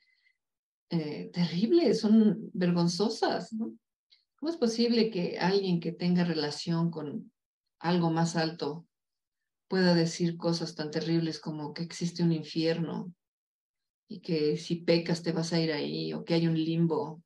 eh, 0.89 1.29
terribles, 1.31 1.99
son 1.99 2.49
vergonzosas. 2.53 3.53
¿no? 3.53 3.71
¿Cómo 4.35 4.49
es 4.49 4.57
posible 4.57 5.11
que 5.11 5.37
alguien 5.37 5.79
que 5.79 5.91
tenga 5.91 6.23
relación 6.23 6.89
con 6.89 7.31
algo 7.79 8.09
más 8.09 8.35
alto 8.35 8.87
pueda 9.71 9.95
decir 9.95 10.35
cosas 10.35 10.75
tan 10.75 10.91
terribles 10.91 11.39
como 11.39 11.73
que 11.73 11.81
existe 11.81 12.23
un 12.23 12.33
infierno 12.33 13.15
y 14.09 14.19
que 14.19 14.57
si 14.57 14.75
pecas 14.75 15.23
te 15.23 15.31
vas 15.31 15.53
a 15.53 15.61
ir 15.61 15.71
ahí 15.71 16.11
o 16.11 16.25
que 16.25 16.33
hay 16.33 16.45
un 16.45 16.61
limbo, 16.61 17.23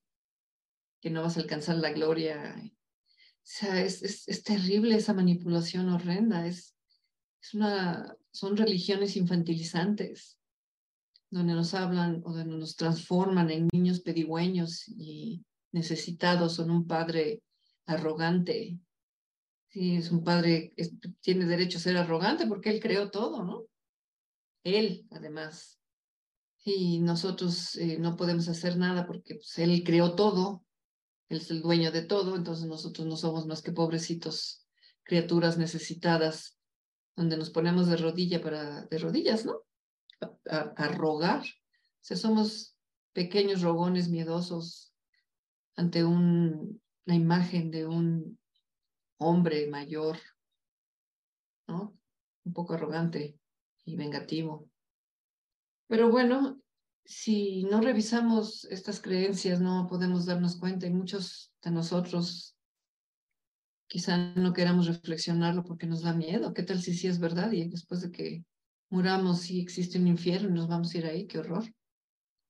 que 1.02 1.10
no 1.10 1.24
vas 1.24 1.38
a 1.38 1.40
alcanzar 1.40 1.78
la 1.78 1.90
gloria. 1.90 2.54
O 2.64 3.42
sea, 3.42 3.82
es, 3.82 4.04
es, 4.04 4.44
terrible 4.44 4.96
esa 4.96 5.16
manipulación 5.16 5.90
horrenda. 5.90 6.46
Es, 6.46 6.76
es 7.42 7.56
una, 7.56 8.16
son 8.32 8.56
religiones 8.58 9.18
infantilizantes 9.18 10.38
donde 11.32 11.56
nos 11.56 11.74
hablan 11.74 12.22
o 12.26 12.32
donde 12.32 12.58
nos 12.58 12.76
transforman 12.76 13.50
en 13.50 13.70
niños 13.74 14.02
pedigüeños 14.02 14.88
y 14.88 15.44
necesitados 15.72 16.54
son 16.54 16.70
un 16.70 16.86
padre 16.86 17.42
arrogante 17.88 18.78
Sí, 19.76 19.98
es 19.98 20.10
un 20.10 20.24
padre, 20.24 20.74
tiene 21.20 21.46
derecho 21.46 21.80
a 21.80 21.82
ser 21.82 21.98
arrogante 21.98 22.48
porque 22.48 22.70
él 22.70 22.80
creó 22.80 23.12
todo, 23.12 23.44
¿no? 23.44 23.66
Él, 24.64 25.06
además. 25.12 25.82
Y 26.64 27.02
nosotros 27.02 27.76
eh, 27.76 27.98
no 28.00 28.16
podemos 28.16 28.48
hacer 28.48 28.78
nada 28.78 29.06
porque 29.06 29.36
pues, 29.36 29.60
él 29.60 29.84
creó 29.84 30.16
todo, 30.16 30.64
él 31.28 31.40
es 31.40 31.52
el 31.52 31.62
dueño 31.62 31.92
de 31.92 32.04
todo, 32.04 32.38
entonces 32.38 32.68
nosotros 32.68 33.06
no 33.06 33.18
somos 33.18 33.48
más 33.48 33.62
que 33.62 33.74
pobrecitos, 33.74 34.66
criaturas 35.04 35.58
necesitadas, 35.58 36.58
donde 37.18 37.36
nos 37.36 37.50
ponemos 37.50 37.88
de 37.88 37.98
rodilla 37.98 38.42
para, 38.42 38.86
de 38.86 38.98
rodillas, 38.98 39.44
¿no? 39.44 39.60
A, 40.50 40.88
rogar. 40.88 41.42
O 41.42 42.00
sea, 42.00 42.16
somos 42.16 42.78
pequeños 43.12 43.62
rogones 43.62 44.08
miedosos 44.08 44.94
ante 45.76 46.06
un, 46.06 46.82
la 47.04 47.16
imagen 47.16 47.72
de 47.72 47.86
un 47.86 48.40
hombre 49.18 49.68
mayor, 49.68 50.18
¿no? 51.68 51.98
Un 52.44 52.54
poco 52.54 52.74
arrogante 52.74 53.40
y 53.86 53.96
vengativo. 53.96 54.70
Pero 55.88 56.10
bueno, 56.10 56.60
si 57.06 57.64
no 57.64 57.82
revisamos 57.82 58.66
estas 58.66 59.00
creencias, 59.00 59.62
no 59.62 59.88
podemos 59.88 60.26
darnos 60.26 60.58
cuenta 60.58 60.88
y 60.88 60.92
muchos 60.92 61.54
de 61.64 61.72
nosotros 61.72 62.56
quizá 63.88 64.18
no 64.36 64.54
queramos 64.54 64.88
reflexionarlo 64.88 65.64
porque 65.64 65.86
nos 65.86 66.02
da 66.02 66.14
miedo. 66.14 66.54
¿Qué 66.54 66.64
tal 66.64 66.82
si 66.82 66.94
sí 66.94 67.08
es 67.08 67.20
verdad? 67.20 67.52
Y 67.52 67.70
después 67.70 68.02
de 68.02 68.12
que 68.12 68.44
muramos, 68.90 69.42
si 69.42 69.62
existe 69.62 70.00
un 70.00 70.08
infierno, 70.08 70.50
nos 70.50 70.68
vamos 70.68 70.94
a 70.94 70.98
ir 70.98 71.06
ahí, 71.06 71.28
qué 71.28 71.40
horror. 71.40 71.64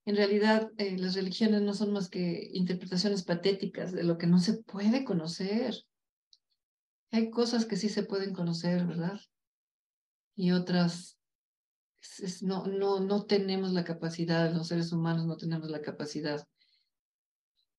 en 0.06 0.16
realidad 0.16 0.70
eh, 0.78 0.96
las 0.96 1.14
religiones 1.14 1.62
no 1.62 1.74
son 1.74 1.92
más 1.92 2.08
que 2.08 2.48
interpretaciones 2.52 3.24
patéticas 3.24 3.92
de 3.92 4.04
lo 4.04 4.18
que 4.18 4.26
no 4.26 4.38
se 4.38 4.62
puede 4.62 5.04
conocer. 5.04 5.74
Hay 7.12 7.30
cosas 7.30 7.66
que 7.66 7.76
sí 7.76 7.88
se 7.88 8.02
pueden 8.02 8.34
conocer, 8.34 8.86
¿verdad? 8.86 9.20
Y 10.34 10.52
otras 10.52 11.16
no, 12.42 12.66
no, 12.66 13.26
tenemos 13.26 13.72
la 13.72 13.84
capacidad, 13.84 14.52
los 14.52 14.68
seres 14.68 14.92
humanos 14.92 15.26
no 15.26 15.36
tenemos 15.36 15.70
la 15.70 15.82
capacidad. 15.82 16.46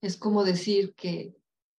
Es 0.01 0.17
como 0.17 0.43
decir 0.43 0.93
que 0.95 1.35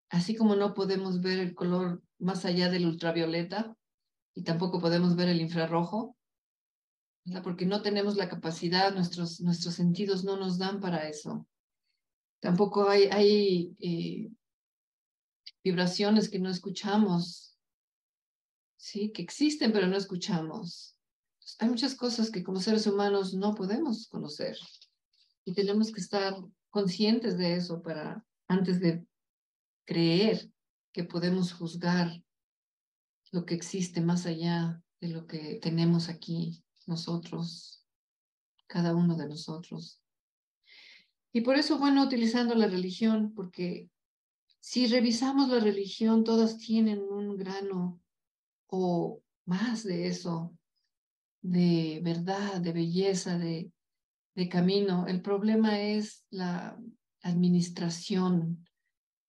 así 0.09 0.35
como 0.35 0.55
no 0.55 0.73
podemos 0.73 1.21
ver 1.21 1.39
el 1.39 1.53
color 1.53 2.01
más 2.19 2.45
allá 2.45 2.69
del 2.69 2.85
ultravioleta 2.85 3.75
y 4.33 4.43
tampoco 4.43 4.79
podemos 4.79 5.15
ver 5.15 5.29
el 5.29 5.41
infrarrojo, 5.41 6.15
porque 7.43 7.65
no 7.65 7.81
tenemos 7.81 8.15
la 8.15 8.29
capacidad, 8.29 8.93
nuestros, 8.93 9.41
nuestros 9.41 9.75
sentidos 9.75 10.23
no 10.23 10.37
nos 10.37 10.57
dan 10.57 10.79
para 10.79 11.09
eso. 11.09 11.45
Tampoco 12.39 12.89
hay, 12.89 13.05
hay 13.05 13.75
eh, 13.79 14.31
vibraciones 15.67 16.29
que 16.29 16.39
no 16.39 16.49
escuchamos, 16.49 17.57
¿sí? 18.77 19.11
que 19.11 19.21
existen 19.21 19.73
pero 19.73 19.87
no 19.87 19.97
escuchamos. 19.97 20.95
Hay 21.59 21.69
muchas 21.69 21.93
cosas 21.95 22.31
que 22.31 22.43
como 22.43 22.59
seres 22.59 22.87
humanos 22.87 23.33
no 23.33 23.53
podemos 23.53 24.07
conocer 24.07 24.57
y 25.43 25.53
tenemos 25.53 25.91
que 25.91 25.99
estar 25.99 26.35
conscientes 26.69 27.37
de 27.37 27.55
eso 27.55 27.81
para 27.81 28.25
antes 28.47 28.79
de 28.79 29.05
creer 29.85 30.49
que 30.93 31.03
podemos 31.03 31.51
juzgar 31.53 32.07
lo 33.31 33.45
que 33.45 33.55
existe 33.55 33.99
más 33.99 34.25
allá 34.25 34.81
de 35.01 35.09
lo 35.09 35.27
que 35.27 35.59
tenemos 35.61 36.07
aquí 36.07 36.63
nosotros, 36.85 37.83
cada 38.67 38.95
uno 38.95 39.17
de 39.17 39.27
nosotros. 39.27 40.01
Y 41.33 41.41
por 41.41 41.57
eso, 41.57 41.77
bueno, 41.77 42.03
utilizando 42.03 42.55
la 42.55 42.67
religión, 42.67 43.33
porque 43.35 43.89
si 44.59 44.87
revisamos 44.87 45.49
la 45.49 45.59
religión, 45.59 46.23
todas 46.23 46.57
tienen 46.57 46.99
un 46.99 47.37
grano 47.37 48.01
o 48.67 49.21
más 49.45 49.83
de 49.83 50.07
eso, 50.07 50.57
de 51.41 52.01
verdad, 52.03 52.59
de 52.61 52.73
belleza, 52.73 53.37
de, 53.37 53.71
camino. 54.51 55.07
El 55.07 55.21
problema 55.21 55.81
es 55.81 56.23
la 56.29 56.77
administración. 57.23 58.67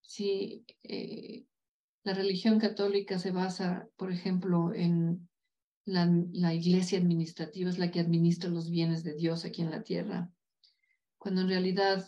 Si 0.03 0.67
eh, 0.83 1.47
la 2.05 2.13
religión 2.13 2.59
católica 2.59 3.19
se 3.19 3.31
basa, 3.31 3.89
por 3.97 4.13
ejemplo, 4.13 4.75
en 4.75 5.29
la, 5.87 6.55
iglesia 6.55 6.99
administrativa 6.99 7.71
es 7.71 7.79
la 7.79 7.91
que 7.91 8.01
administra 8.01 8.51
los 8.51 8.71
bienes 8.71 9.03
de 9.03 9.15
Dios 9.15 9.45
aquí 9.45 9.63
en 9.63 9.71
la 9.71 9.83
tierra, 9.83 10.31
cuando 11.17 11.41
en 11.41 11.49
realidad 11.49 12.07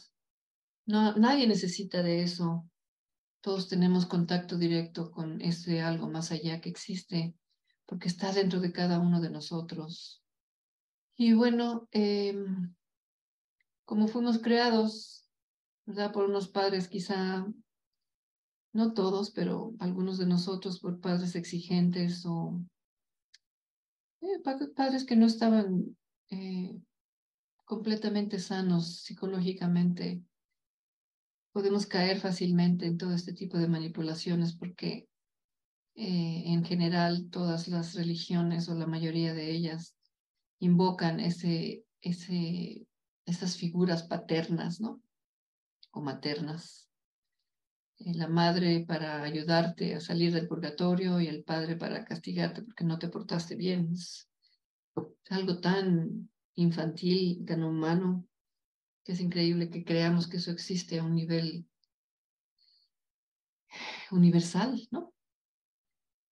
no, 0.86 1.16
nadie 1.16 1.46
necesita 1.46 2.02
de 2.02 2.22
eso. 2.22 2.69
Todos 3.40 3.68
tenemos 3.68 4.06
contacto 4.06 4.58
directo 4.58 5.10
con 5.10 5.40
ese 5.40 5.80
algo 5.80 6.08
más 6.08 6.30
allá 6.30 6.60
que 6.60 6.68
existe, 6.68 7.34
porque 7.86 8.08
está 8.08 8.32
dentro 8.32 8.60
de 8.60 8.72
cada 8.72 8.98
uno 8.98 9.20
de 9.20 9.30
nosotros. 9.30 10.22
Y 11.16 11.32
bueno, 11.32 11.88
em, 11.92 12.74
como 13.84 14.08
fuimos 14.08 14.38
creados, 14.38 15.28
¿verdad? 15.86 16.12
Por 16.12 16.24
unos 16.24 16.48
padres 16.48 16.88
quizá, 16.88 17.46
no 18.72 18.92
todos, 18.92 19.30
pero 19.30 19.74
algunos 19.80 20.18
de 20.18 20.26
nosotros 20.26 20.78
por 20.78 21.00
padres 21.00 21.34
exigentes 21.34 22.24
o 22.26 22.60
eh, 24.20 24.38
padres 24.76 25.04
que 25.04 25.16
no 25.16 25.26
estaban 25.26 25.96
eh, 26.30 26.78
completamente 27.64 28.38
sanos 28.38 29.02
psicológicamente, 29.02 30.22
podemos 31.52 31.86
caer 31.86 32.20
fácilmente 32.20 32.86
en 32.86 32.98
todo 32.98 33.12
este 33.12 33.32
tipo 33.32 33.58
de 33.58 33.68
manipulaciones 33.68 34.54
porque 34.54 35.08
eh, 35.94 36.42
en 36.46 36.64
general 36.64 37.28
todas 37.30 37.68
las 37.68 37.94
religiones 37.94 38.68
o 38.68 38.74
la 38.74 38.86
mayoría 38.86 39.34
de 39.34 39.50
ellas 39.50 39.96
invocan 40.60 41.20
ese, 41.20 41.84
ese, 42.00 42.86
esas 43.26 43.56
figuras 43.56 44.04
paternas, 44.04 44.80
¿no? 44.80 45.02
O 45.90 46.00
maternas. 46.00 46.88
Eh, 47.98 48.14
la 48.14 48.28
madre 48.28 48.84
para 48.86 49.22
ayudarte 49.22 49.94
a 49.94 50.00
salir 50.00 50.32
del 50.32 50.48
purgatorio 50.48 51.20
y 51.20 51.26
el 51.26 51.44
padre 51.44 51.76
para 51.76 52.04
castigarte 52.04 52.62
porque 52.62 52.84
no 52.84 52.98
te 52.98 53.08
portaste 53.08 53.56
bien. 53.56 53.90
Es 53.92 54.28
algo 55.28 55.60
tan 55.60 56.30
infantil, 56.54 57.44
tan 57.44 57.64
humano, 57.64 58.26
que 59.04 59.12
es 59.12 59.20
increíble 59.20 59.70
que 59.70 59.84
creamos 59.84 60.28
que 60.28 60.38
eso 60.38 60.50
existe 60.50 60.98
a 60.98 61.04
un 61.04 61.14
nivel 61.14 61.66
universal, 64.10 64.88
¿no? 64.90 65.12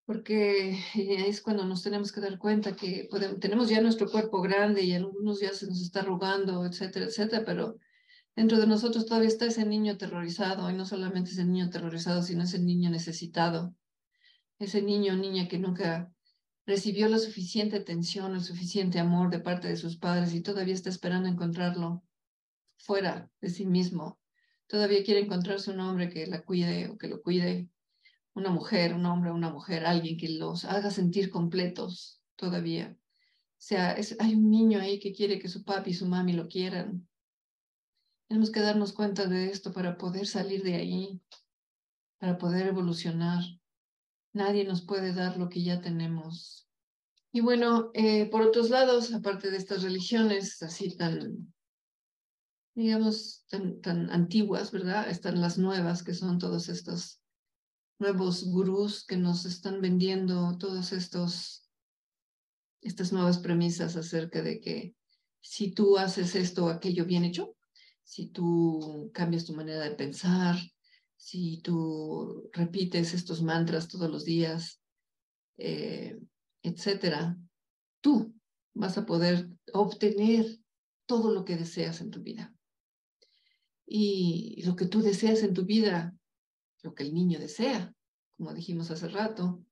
Porque 0.04 0.78
es 0.94 1.42
cuando 1.42 1.64
nos 1.64 1.82
tenemos 1.82 2.12
que 2.12 2.20
dar 2.20 2.38
cuenta 2.38 2.74
que 2.74 3.08
tenemos 3.40 3.68
ya 3.68 3.80
nuestro 3.80 4.10
cuerpo 4.10 4.40
grande 4.40 4.82
y 4.82 4.94
algunos 4.94 5.40
ya 5.40 5.52
se 5.52 5.66
nos 5.66 5.82
está 5.82 6.00
arrugando, 6.00 6.64
etcétera, 6.64 7.06
etcétera, 7.06 7.44
pero 7.44 7.76
dentro 8.34 8.58
de 8.58 8.66
nosotros 8.66 9.04
todavía 9.04 9.28
está 9.28 9.46
ese 9.46 9.66
niño 9.66 9.92
aterrorizado, 9.92 10.70
y 10.70 10.74
no 10.74 10.86
solamente 10.86 11.30
ese 11.30 11.44
niño 11.44 11.66
aterrorizado, 11.66 12.22
sino 12.22 12.44
ese 12.44 12.58
niño 12.58 12.88
necesitado, 12.88 13.74
ese 14.58 14.80
niño 14.80 15.12
o 15.12 15.16
niña 15.16 15.46
que 15.46 15.58
nunca 15.58 16.10
recibió 16.66 17.08
la 17.08 17.18
suficiente 17.18 17.76
atención, 17.76 18.34
el 18.34 18.42
suficiente 18.42 18.98
amor 18.98 19.30
de 19.30 19.40
parte 19.40 19.68
de 19.68 19.76
sus 19.76 19.96
padres 19.96 20.34
y 20.34 20.40
todavía 20.42 20.74
está 20.74 20.90
esperando 20.90 21.28
encontrarlo 21.28 22.02
fuera 22.78 23.30
de 23.40 23.50
sí 23.50 23.66
mismo. 23.66 24.18
Todavía 24.66 25.04
quiere 25.04 25.20
encontrarse 25.20 25.70
un 25.70 25.80
hombre 25.80 26.10
que 26.10 26.26
la 26.26 26.42
cuide 26.42 26.88
o 26.88 26.98
que 26.98 27.08
lo 27.08 27.22
cuide, 27.22 27.68
una 28.34 28.50
mujer, 28.50 28.94
un 28.94 29.06
hombre, 29.06 29.30
una 29.32 29.50
mujer, 29.50 29.84
alguien 29.84 30.16
que 30.16 30.28
los 30.28 30.64
haga 30.64 30.90
sentir 30.90 31.30
completos 31.30 32.22
todavía. 32.36 32.96
O 32.96 33.60
sea, 33.60 33.96
hay 34.20 34.34
un 34.34 34.50
niño 34.50 34.80
ahí 34.80 35.00
que 35.00 35.12
quiere 35.12 35.38
que 35.38 35.48
su 35.48 35.64
papi 35.64 35.90
y 35.90 35.94
su 35.94 36.06
mami 36.06 36.32
lo 36.32 36.48
quieran, 36.48 37.08
tenemos 38.28 38.50
que 38.50 38.60
darnos 38.60 38.92
cuenta 38.92 39.26
de 39.26 39.50
esto 39.50 39.72
para 39.72 39.96
poder 39.96 40.26
salir 40.26 40.62
de 40.62 40.74
ahí, 40.74 41.20
para 42.18 42.36
poder 42.36 42.66
evolucionar. 42.66 43.42
Nadie 44.34 44.64
nos 44.64 44.82
puede 44.82 45.14
dar 45.14 45.38
lo 45.38 45.48
que 45.48 45.62
ya 45.62 45.80
tenemos. 45.80 46.68
Y 47.32 47.40
bueno, 47.40 47.90
eh, 47.94 48.26
por 48.26 48.42
otros 48.42 48.68
lados, 48.68 49.14
aparte 49.14 49.50
de 49.50 49.56
estas 49.56 49.82
religiones 49.82 50.62
así 50.62 50.94
tan, 50.94 51.54
digamos, 52.78 53.44
tan, 53.48 54.08
antiguas, 54.10 54.70
¿verdad? 54.70 55.10
Están 55.10 55.40
las 55.40 55.58
nuevas, 55.58 56.04
que 56.04 56.14
son 56.14 56.38
todos 56.38 56.68
estos 56.68 57.20
nuevos 57.98 58.44
gurús 58.44 59.04
que 59.04 59.16
nos 59.16 59.46
están 59.46 59.80
vendiendo 59.80 60.56
todos 60.58 60.92
estos, 60.92 61.68
estas 62.80 63.12
nuevas 63.12 63.38
premisas 63.38 63.96
acerca 63.96 64.42
de 64.42 64.60
que 64.60 64.94
si 65.40 65.72
tú 65.72 65.98
haces 65.98 66.36
esto 66.36 66.66
o 66.66 66.68
aquello 66.68 67.04
bien 67.04 67.24
hecho, 67.24 67.56
si 68.04 68.28
tú 68.28 69.10
cambias 69.12 69.44
tu 69.44 69.54
manera 69.54 69.82
de 69.82 69.96
pensar, 69.96 70.56
si 71.16 71.60
tú 71.60 72.48
repites 72.52 73.12
estos 73.12 73.42
mantras 73.42 73.88
todos 73.88 74.08
los 74.08 74.24
días, 74.24 74.80
eh, 75.56 76.16
etcétera, 76.62 77.36
tú 78.00 78.32
vas 78.72 78.96
a 78.98 79.04
poder 79.04 79.48
obtener 79.72 80.60
todo 81.06 81.34
lo 81.34 81.44
que 81.44 81.56
deseas 81.56 82.00
en 82.00 82.12
tu 82.12 82.22
vida. 82.22 82.54
Y 83.88 84.62
lo 84.64 84.76
que 84.76 84.86
tú 84.86 85.00
deseas 85.00 85.42
en 85.42 85.54
tu 85.54 85.64
vida, 85.64 86.14
lo 86.82 86.94
que 86.94 87.04
el 87.04 87.14
niño 87.14 87.38
desea, 87.38 87.94
como 88.36 88.52
dijimos 88.52 88.90
hace 88.90 89.08
rato, 89.08 89.64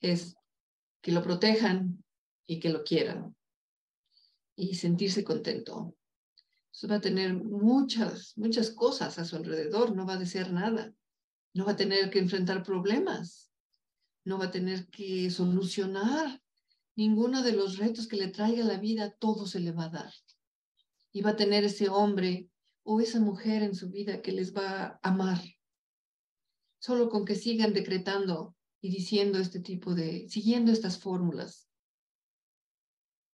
es 0.00 0.36
que 1.00 1.12
lo 1.12 1.22
protejan 1.22 2.04
y 2.46 2.60
que 2.60 2.70
lo 2.70 2.84
quieran 2.84 3.34
y 4.56 4.74
sentirse 4.74 5.24
contento 5.24 5.98
va 6.86 6.96
a 6.96 7.00
tener 7.00 7.34
muchas, 7.34 8.36
muchas 8.36 8.70
cosas 8.70 9.18
a 9.18 9.24
su 9.24 9.36
alrededor, 9.36 9.96
no 9.96 10.06
va 10.06 10.14
a 10.14 10.18
desear 10.18 10.52
nada, 10.52 10.94
no 11.54 11.64
va 11.64 11.72
a 11.72 11.76
tener 11.76 12.10
que 12.10 12.18
enfrentar 12.18 12.62
problemas, 12.62 13.50
no 14.24 14.38
va 14.38 14.46
a 14.46 14.50
tener 14.50 14.86
que 14.88 15.30
solucionar 15.30 16.40
ninguno 16.94 17.42
de 17.42 17.52
los 17.52 17.78
retos 17.78 18.06
que 18.06 18.16
le 18.16 18.28
traiga 18.28 18.64
la 18.64 18.78
vida, 18.78 19.10
todo 19.18 19.46
se 19.46 19.60
le 19.60 19.72
va 19.72 19.84
a 19.84 19.90
dar. 19.90 20.12
Y 21.12 21.22
va 21.22 21.30
a 21.30 21.36
tener 21.36 21.64
ese 21.64 21.88
hombre 21.88 22.48
o 22.90 23.02
esa 23.02 23.20
mujer 23.20 23.62
en 23.62 23.74
su 23.74 23.90
vida 23.90 24.22
que 24.22 24.32
les 24.32 24.56
va 24.56 24.66
a 24.70 25.00
amar. 25.02 25.38
Solo 26.80 27.10
con 27.10 27.26
que 27.26 27.34
sigan 27.34 27.74
decretando 27.74 28.56
y 28.80 28.88
diciendo 28.88 29.38
este 29.38 29.60
tipo 29.60 29.94
de, 29.94 30.26
siguiendo 30.30 30.72
estas 30.72 30.98
fórmulas, 30.98 31.68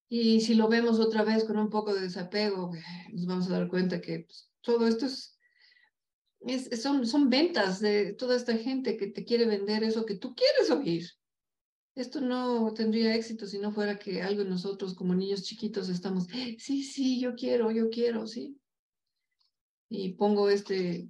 y 0.08 0.40
si 0.40 0.54
lo 0.54 0.66
vemos 0.68 0.98
otra 0.98 1.22
vez 1.22 1.44
con 1.44 1.56
un 1.56 1.70
poco 1.70 1.94
de 1.94 2.00
desapego, 2.00 2.72
nos 3.12 3.26
vamos 3.26 3.46
a 3.46 3.52
dar 3.52 3.68
cuenta 3.68 4.00
que 4.00 4.24
pues, 4.26 4.50
todo 4.60 4.88
esto 4.88 5.06
es, 5.06 5.38
son, 6.82 7.06
son 7.06 7.30
ventas 7.30 7.78
de 7.78 8.12
toda 8.12 8.34
esta 8.34 8.56
gente 8.56 8.96
que 8.96 9.06
te 9.06 9.24
quiere 9.24 9.46
vender 9.46 9.84
eso 9.84 10.04
que 10.04 10.16
tú 10.16 10.34
quieres 10.34 10.68
oír. 10.72 11.08
Esto 11.94 12.20
no 12.20 12.74
tendría 12.74 13.14
éxito 13.14 13.46
si 13.46 13.60
no 13.60 13.70
fuera 13.70 14.00
que 14.00 14.20
algo 14.20 14.42
nosotros 14.42 14.94
como 14.94 15.14
niños 15.14 15.44
chiquitos 15.44 15.88
estamos, 15.88 16.26
sí, 16.58 16.82
sí, 16.82 17.20
yo 17.20 17.36
quiero, 17.36 17.70
yo 17.70 17.88
quiero, 17.88 18.26
sí. 18.26 18.58
Y 19.94 20.14
pongo 20.14 20.48
este 20.48 21.08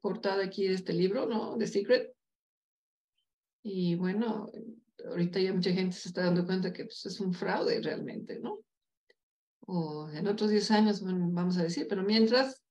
portada 0.00 0.44
aquí 0.44 0.66
de 0.66 0.74
este 0.74 0.92
libro, 0.92 1.26
¿no? 1.26 1.56
The 1.58 1.66
Secret. 1.66 2.14
Y 3.62 3.94
bueno, 3.94 4.50
ahorita 5.06 5.38
ya 5.38 5.52
mucha 5.52 5.72
gente 5.72 5.96
se 5.96 6.08
está 6.08 6.24
dando 6.24 6.44
cuenta 6.44 6.72
que 6.72 6.84
pues, 6.84 7.06
es 7.06 7.20
un 7.20 7.32
fraude 7.32 7.80
realmente, 7.80 8.40
¿no? 8.40 8.60
O 9.66 10.08
en 10.10 10.26
otros 10.26 10.50
10 10.50 10.70
años, 10.72 11.02
vamos 11.02 11.56
a 11.56 11.62
decir, 11.62 11.86
pero 11.88 12.02
mientras 12.02 12.64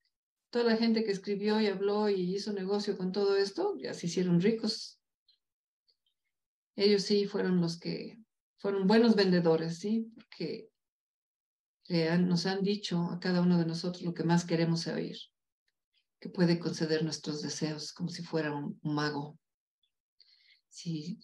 toda 0.49 0.65
la 0.65 0.77
gente 0.77 1.03
que 1.03 1.11
escribió 1.11 1.61
y 1.61 1.67
habló 1.67 2.09
y 2.09 2.35
hizo 2.35 2.51
negocio 2.51 2.97
con 2.97 3.11
todo 3.11 3.37
esto, 3.37 3.77
ya 3.77 3.93
se 3.93 4.07
hicieron 4.07 4.41
ricos. 4.41 4.99
Ellos 6.75 7.03
sí 7.03 7.25
fueron 7.25 7.61
los 7.61 7.79
que 7.79 8.17
fueron 8.57 8.87
buenos 8.87 9.15
vendedores, 9.15 9.79
¿sí? 9.79 10.11
Porque 10.15 10.70
nos 11.89 12.45
han 12.45 12.63
dicho 12.63 13.09
a 13.11 13.19
cada 13.19 13.41
uno 13.41 13.57
de 13.57 13.65
nosotros 13.65 14.03
lo 14.03 14.13
que 14.13 14.23
más 14.23 14.45
queremos 14.45 14.87
oír, 14.87 15.17
que 16.19 16.29
puede 16.29 16.59
conceder 16.59 17.03
nuestros 17.03 17.41
deseos 17.41 17.93
como 17.93 18.09
si 18.09 18.23
fuera 18.23 18.53
un, 18.53 18.79
mago. 18.83 19.37
Si 20.69 21.19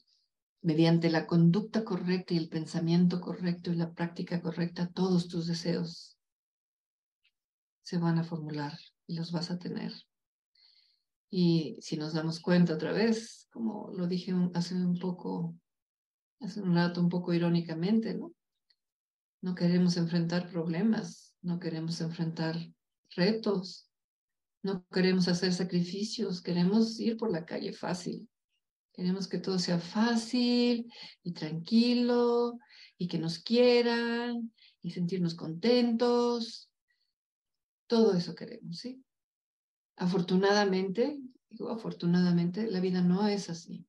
mediante 0.62 1.10
la 1.10 1.26
conducta 1.26 1.86
correcta 1.86 2.34
y 2.34 2.38
el 2.38 2.50
pensamiento 2.50 3.22
correcto 3.22 3.72
y 3.72 3.76
la 3.76 3.94
práctica 3.94 4.42
correcta, 4.42 4.92
todos 4.92 5.28
tus 5.28 5.48
deseos 5.48 6.18
se 7.84 7.98
van 7.98 8.18
a 8.18 8.24
formular 8.24 8.78
y 9.06 9.16
los 9.16 9.32
vas 9.32 9.50
a 9.52 9.58
tener. 9.58 9.94
Y 11.30 11.78
si 11.82 11.96
nos 11.96 12.14
damos 12.14 12.40
cuenta 12.40 12.74
otra 12.74 12.92
vez, 12.92 13.48
como 13.52 13.92
lo 13.94 14.08
dije 14.08 14.34
hace 14.54 14.76
un 14.76 14.98
poco, 15.00 15.56
hace 16.42 16.62
un 16.62 16.76
rato 16.76 17.00
un 17.00 17.10
poco 17.10 17.34
irónicamente, 17.34 18.14
¿no? 18.14 18.34
No 19.42 19.56
queremos 19.56 19.98
enfrentar 19.98 20.50
problemas, 20.50 21.36
no 21.42 21.60
queremos 21.60 22.02
enfrentar 22.02 22.56
retos, 23.16 23.90
no 24.64 24.86
queremos 24.88 25.28
hacer 25.28 25.54
sacrificios, 25.54 26.42
queremos 26.42 27.00
ir 27.00 27.18
por 27.18 27.32
la 27.32 27.46
calle 27.46 27.74
fácil. 27.74 28.28
Queremos 28.94 29.28
que 29.28 29.38
todo 29.38 29.60
sea 29.60 29.80
fácil 29.80 30.92
y 31.24 31.34
tranquilo 31.34 32.58
y 32.98 33.08
que 33.08 33.20
nos 33.20 33.40
quieran 33.40 34.52
y 34.82 34.92
sentirnos 34.92 35.36
contentos. 35.36 36.72
Todo 37.86 38.16
eso 38.16 38.34
queremos, 38.34 38.80
¿sí? 38.80 39.04
Afortunadamente, 39.96 41.20
digo 41.50 41.70
afortunadamente, 41.70 42.70
la 42.70 42.80
vida 42.80 43.02
no 43.02 43.28
es 43.28 43.50
así, 43.50 43.88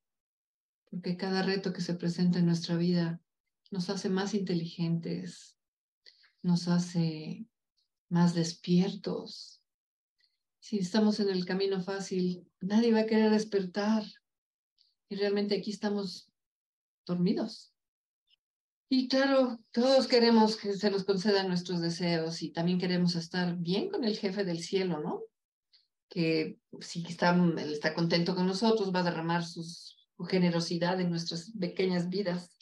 porque 0.91 1.17
cada 1.17 1.43
reto 1.43 1.73
que 1.73 1.81
se 1.81 1.95
presenta 1.95 2.39
en 2.39 2.47
nuestra 2.47 2.77
vida 2.77 3.21
nos 3.71 3.91
hace 3.91 4.09
más 4.09 4.35
inteligentes, 4.35 5.57
nos 6.43 6.69
hace 6.69 7.47
más 8.09 8.35
despiertos. 8.35 9.63
Si 10.61 10.79
estamos 10.79 11.21
en 11.21 11.31
el 11.31 11.45
camino 11.45 11.83
fácil, 11.83 12.47
nadie 12.61 12.93
va 12.93 13.01
a 13.01 13.07
querer 13.07 13.31
despertar. 13.31 14.05
Y 15.09 15.17
realmente 15.17 15.57
aquí 15.57 15.71
estamos 15.71 16.31
dormidos. 17.07 17.73
Y 18.91 19.09
claro, 19.09 19.59
todos 19.71 20.09
queremos 20.09 20.57
que 20.57 20.73
se 20.73 20.91
nos 20.91 21.05
concedan 21.05 21.49
nuestros 21.49 21.81
deseos 21.81 22.43
y 22.43 22.51
también 22.51 22.79
queremos 22.79 23.17
estar 23.17 23.57
bien 23.57 23.91
con 23.91 24.05
el 24.05 24.17
jefe 24.17 24.45
del 24.45 24.63
cielo, 24.63 25.01
¿no? 25.01 25.23
Que 26.09 26.59
si 26.81 27.05
está, 27.07 27.37
contento 27.95 28.35
con 28.35 28.47
nosotros, 28.47 28.95
va 28.95 29.01
a 29.01 29.05
derramar 29.05 29.45
su 29.45 29.63
generosidad 30.27 30.99
en 31.01 31.11
nuestras 31.11 31.53
pequeñas 31.59 32.09
vidas. 32.09 32.58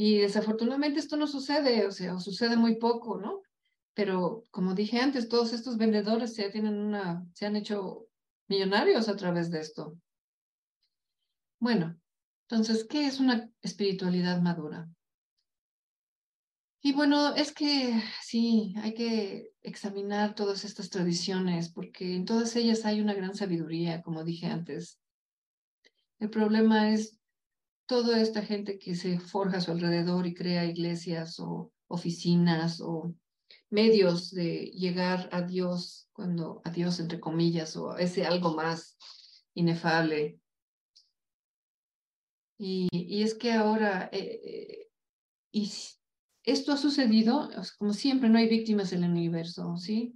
Y 0.00 0.18
desafortunadamente 0.18 1.00
esto 1.00 1.16
no 1.16 1.26
sucede, 1.26 1.84
o 1.84 1.90
sea, 1.90 2.20
sucede 2.20 2.56
muy 2.56 2.76
poco, 2.76 3.18
¿no? 3.20 3.42
Pero 3.94 4.44
como 4.52 4.74
dije 4.74 5.00
antes, 5.00 5.28
todos 5.28 5.52
estos 5.52 5.76
vendedores 5.76 6.36
ya 6.36 6.52
tienen 6.52 6.78
una, 6.78 7.26
se 7.34 7.46
han 7.46 7.56
hecho 7.56 8.06
millonarios 8.46 9.08
a 9.08 9.16
través 9.16 9.50
de 9.50 9.58
esto. 9.58 9.98
Bueno, 11.58 11.98
entonces, 12.42 12.86
¿qué 12.88 13.06
es 13.06 13.18
una 13.18 13.50
espiritualidad 13.60 14.40
madura? 14.40 14.88
Y 16.80 16.92
bueno, 16.92 17.34
es 17.34 17.52
que 17.52 18.00
sí, 18.22 18.74
hay 18.78 18.94
que 18.94 19.50
examinar 19.62 20.36
todas 20.36 20.64
estas 20.64 20.90
tradiciones 20.90 21.72
porque 21.72 22.14
en 22.14 22.24
todas 22.24 22.54
ellas 22.54 22.84
hay 22.84 23.00
una 23.00 23.14
gran 23.14 23.34
sabiduría, 23.34 24.00
como 24.02 24.22
dije 24.22 24.46
antes. 24.46 25.00
El 26.20 26.30
problema 26.30 26.92
es 26.92 27.18
toda 27.88 28.20
esta 28.20 28.42
gente 28.42 28.78
que 28.78 28.94
se 28.94 29.18
forja 29.18 29.56
a 29.56 29.60
su 29.62 29.72
alrededor 29.72 30.26
y 30.26 30.34
crea 30.34 30.66
iglesias 30.66 31.40
o 31.40 31.72
oficinas 31.88 32.82
o 32.82 33.14
medios 33.70 34.30
de 34.30 34.66
llegar 34.74 35.30
a 35.32 35.40
Dios, 35.40 36.08
cuando 36.12 36.60
a 36.64 36.70
Dios 36.70 37.00
entre 37.00 37.18
comillas, 37.18 37.76
o 37.76 37.96
ese 37.96 38.26
algo 38.26 38.54
más 38.54 38.98
inefable. 39.54 40.38
Y, 42.58 42.88
y 42.92 43.22
es 43.22 43.34
que 43.34 43.52
ahora, 43.52 44.10
eh, 44.12 44.40
eh, 44.44 44.90
y 45.50 45.72
esto 46.44 46.72
ha 46.72 46.76
sucedido, 46.76 47.48
como 47.78 47.94
siempre, 47.94 48.28
no 48.28 48.36
hay 48.36 48.50
víctimas 48.50 48.92
en 48.92 49.04
el 49.04 49.12
universo, 49.12 49.78
¿sí? 49.78 50.14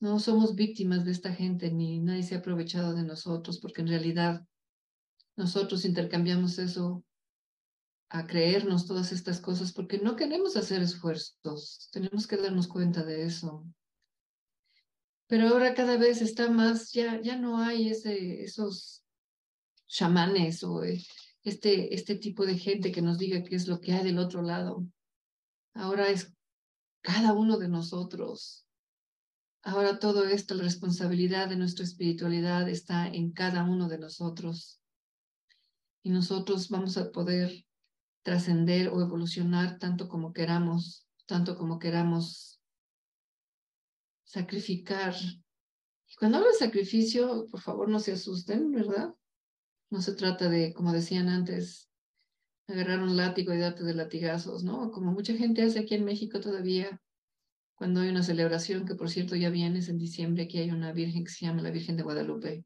No 0.00 0.18
somos 0.18 0.54
víctimas 0.54 1.06
de 1.06 1.12
esta 1.12 1.32
gente, 1.32 1.70
ni 1.70 1.98
nadie 1.98 2.24
se 2.24 2.34
ha 2.34 2.38
aprovechado 2.38 2.92
de 2.92 3.04
nosotros, 3.04 3.58
porque 3.58 3.80
en 3.80 3.88
realidad 3.88 4.46
nosotros 5.36 5.84
intercambiamos 5.84 6.58
eso 6.58 7.04
a 8.10 8.26
creernos 8.26 8.86
todas 8.86 9.10
estas 9.10 9.40
cosas 9.40 9.72
porque 9.72 9.98
no 9.98 10.16
queremos 10.16 10.56
hacer 10.56 10.82
esfuerzos, 10.82 11.88
tenemos 11.92 12.26
que 12.26 12.36
darnos 12.36 12.68
cuenta 12.68 13.02
de 13.04 13.24
eso. 13.24 13.64
Pero 15.28 15.48
ahora 15.48 15.72
cada 15.72 15.96
vez 15.96 16.20
está 16.20 16.50
más, 16.50 16.92
ya, 16.92 17.22
ya 17.22 17.36
no 17.36 17.58
hay 17.58 17.88
esos 17.88 19.02
chamanes 19.86 20.62
o 20.62 20.84
eh, 20.84 21.02
este, 21.42 21.94
este 21.94 22.16
tipo 22.16 22.44
de 22.44 22.58
gente 22.58 22.92
que 22.92 23.00
nos 23.00 23.16
diga 23.16 23.42
qué 23.42 23.56
es 23.56 23.66
lo 23.66 23.80
que 23.80 23.94
hay 23.94 24.04
del 24.04 24.18
otro 24.18 24.42
lado. 24.42 24.86
Ahora 25.72 26.10
es 26.10 26.34
cada 27.00 27.32
uno 27.32 27.56
de 27.56 27.68
nosotros. 27.68 28.66
Ahora 29.62 29.98
todo 29.98 30.26
esto, 30.26 30.54
la 30.54 30.64
responsabilidad 30.64 31.48
de 31.48 31.56
nuestra 31.56 31.84
espiritualidad 31.84 32.68
está 32.68 33.08
en 33.08 33.32
cada 33.32 33.64
uno 33.64 33.88
de 33.88 33.98
nosotros 33.98 34.81
y 36.02 36.10
nosotros 36.10 36.68
vamos 36.68 36.96
a 36.96 37.10
poder 37.12 37.64
trascender 38.22 38.88
o 38.88 39.00
evolucionar 39.00 39.78
tanto 39.78 40.08
como 40.08 40.32
queramos, 40.32 41.06
tanto 41.26 41.56
como 41.56 41.78
queramos 41.78 42.60
sacrificar. 44.24 45.14
Y 46.08 46.14
cuando 46.16 46.38
hablo 46.38 46.50
de 46.50 46.56
sacrificio, 46.56 47.46
por 47.50 47.60
favor 47.60 47.88
no 47.88 48.00
se 48.00 48.12
asusten, 48.12 48.72
¿verdad? 48.72 49.14
No 49.90 50.00
se 50.00 50.14
trata 50.14 50.48
de, 50.48 50.72
como 50.72 50.92
decían 50.92 51.28
antes, 51.28 51.90
agarrar 52.66 53.00
un 53.02 53.16
látigo 53.16 53.52
y 53.52 53.58
darte 53.58 53.84
de 53.84 53.94
latigazos, 53.94 54.64
¿no? 54.64 54.90
Como 54.90 55.12
mucha 55.12 55.34
gente 55.34 55.62
hace 55.62 55.80
aquí 55.80 55.94
en 55.94 56.04
México 56.04 56.40
todavía, 56.40 57.00
cuando 57.74 58.00
hay 58.00 58.08
una 58.08 58.22
celebración, 58.22 58.86
que 58.86 58.94
por 58.94 59.10
cierto 59.10 59.36
ya 59.36 59.50
viene, 59.50 59.80
es 59.80 59.88
en 59.88 59.98
diciembre, 59.98 60.44
aquí 60.44 60.58
hay 60.58 60.70
una 60.70 60.92
virgen 60.92 61.24
que 61.24 61.30
se 61.30 61.46
llama 61.46 61.62
la 61.62 61.70
Virgen 61.70 61.96
de 61.96 62.02
Guadalupe. 62.04 62.64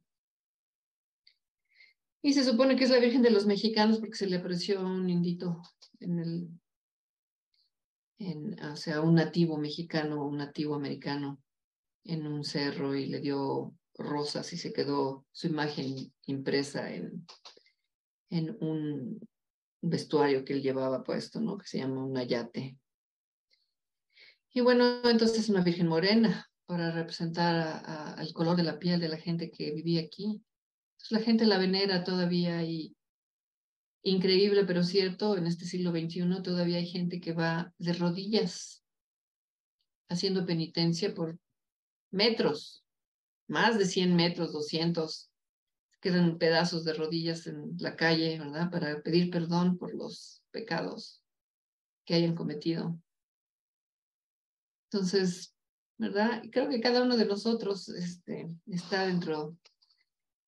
Y 2.26 2.32
se 2.32 2.42
supone 2.42 2.74
que 2.74 2.82
es 2.82 2.90
la 2.90 2.98
Virgen 2.98 3.22
de 3.22 3.30
los 3.30 3.46
Mexicanos 3.46 4.00
porque 4.00 4.16
se 4.16 4.26
le 4.26 4.38
apareció 4.38 4.80
un 4.80 5.08
indito 5.08 5.62
en 6.00 6.18
el, 8.18 8.58
o 8.68 8.74
sea, 8.74 9.00
un 9.00 9.14
nativo 9.14 9.58
mexicano, 9.58 10.26
un 10.26 10.38
nativo 10.38 10.74
americano 10.74 11.40
en 12.02 12.26
un 12.26 12.42
cerro 12.42 12.96
y 12.96 13.06
le 13.06 13.20
dio 13.20 13.72
rosas 13.94 14.52
y 14.52 14.58
se 14.58 14.72
quedó 14.72 15.24
su 15.30 15.46
imagen 15.46 16.12
impresa 16.26 16.92
en, 16.92 17.24
un 18.58 19.20
vestuario 19.80 20.44
que 20.44 20.54
él 20.54 20.62
llevaba 20.62 21.04
puesto, 21.04 21.40
¿no? 21.40 21.56
Que 21.56 21.68
se 21.68 21.78
llama 21.78 22.04
un 22.04 22.16
ayate. 22.16 22.76
Y 24.52 24.62
bueno, 24.62 25.08
entonces 25.08 25.38
es 25.38 25.48
una 25.48 25.62
Virgen 25.62 25.86
morena 25.86 26.50
para 26.64 26.90
representar 26.90 27.84
al 27.86 28.32
color 28.32 28.56
de 28.56 28.64
la 28.64 28.80
piel 28.80 28.98
de 28.98 29.10
la 29.10 29.16
gente 29.16 29.52
que 29.52 29.70
vivía 29.70 30.00
aquí 30.00 30.42
la 31.10 31.20
gente 31.20 31.46
la 31.46 31.58
venera 31.58 32.04
todavía 32.04 32.62
y 32.62 32.96
increíble, 34.02 34.64
pero 34.64 34.82
cierto, 34.82 35.36
en 35.36 35.46
este 35.46 35.64
siglo 35.64 35.90
XXI 35.90 36.42
todavía 36.42 36.78
hay 36.78 36.86
gente 36.86 37.20
que 37.20 37.32
va 37.32 37.72
de 37.78 37.92
rodillas 37.92 38.84
haciendo 40.08 40.46
penitencia 40.46 41.14
por 41.14 41.38
metros, 42.10 42.84
más 43.48 43.78
de 43.78 43.84
100 43.84 44.14
metros, 44.14 44.52
200. 44.52 45.30
Quedan 46.00 46.38
pedazos 46.38 46.84
de 46.84 46.92
rodillas 46.92 47.46
en 47.46 47.76
la 47.78 47.96
calle, 47.96 48.38
¿verdad? 48.38 48.70
Para 48.70 49.02
pedir 49.02 49.30
perdón 49.30 49.76
por 49.76 49.94
los 49.94 50.42
pecados 50.52 51.22
que 52.04 52.14
hayan 52.14 52.36
cometido. 52.36 52.96
Entonces, 54.90 55.52
¿verdad? 55.98 56.42
Creo 56.52 56.68
que 56.68 56.80
cada 56.80 57.02
uno 57.02 57.16
de 57.16 57.24
nosotros 57.24 57.88
este, 57.88 58.48
está 58.66 59.06
dentro 59.06 59.56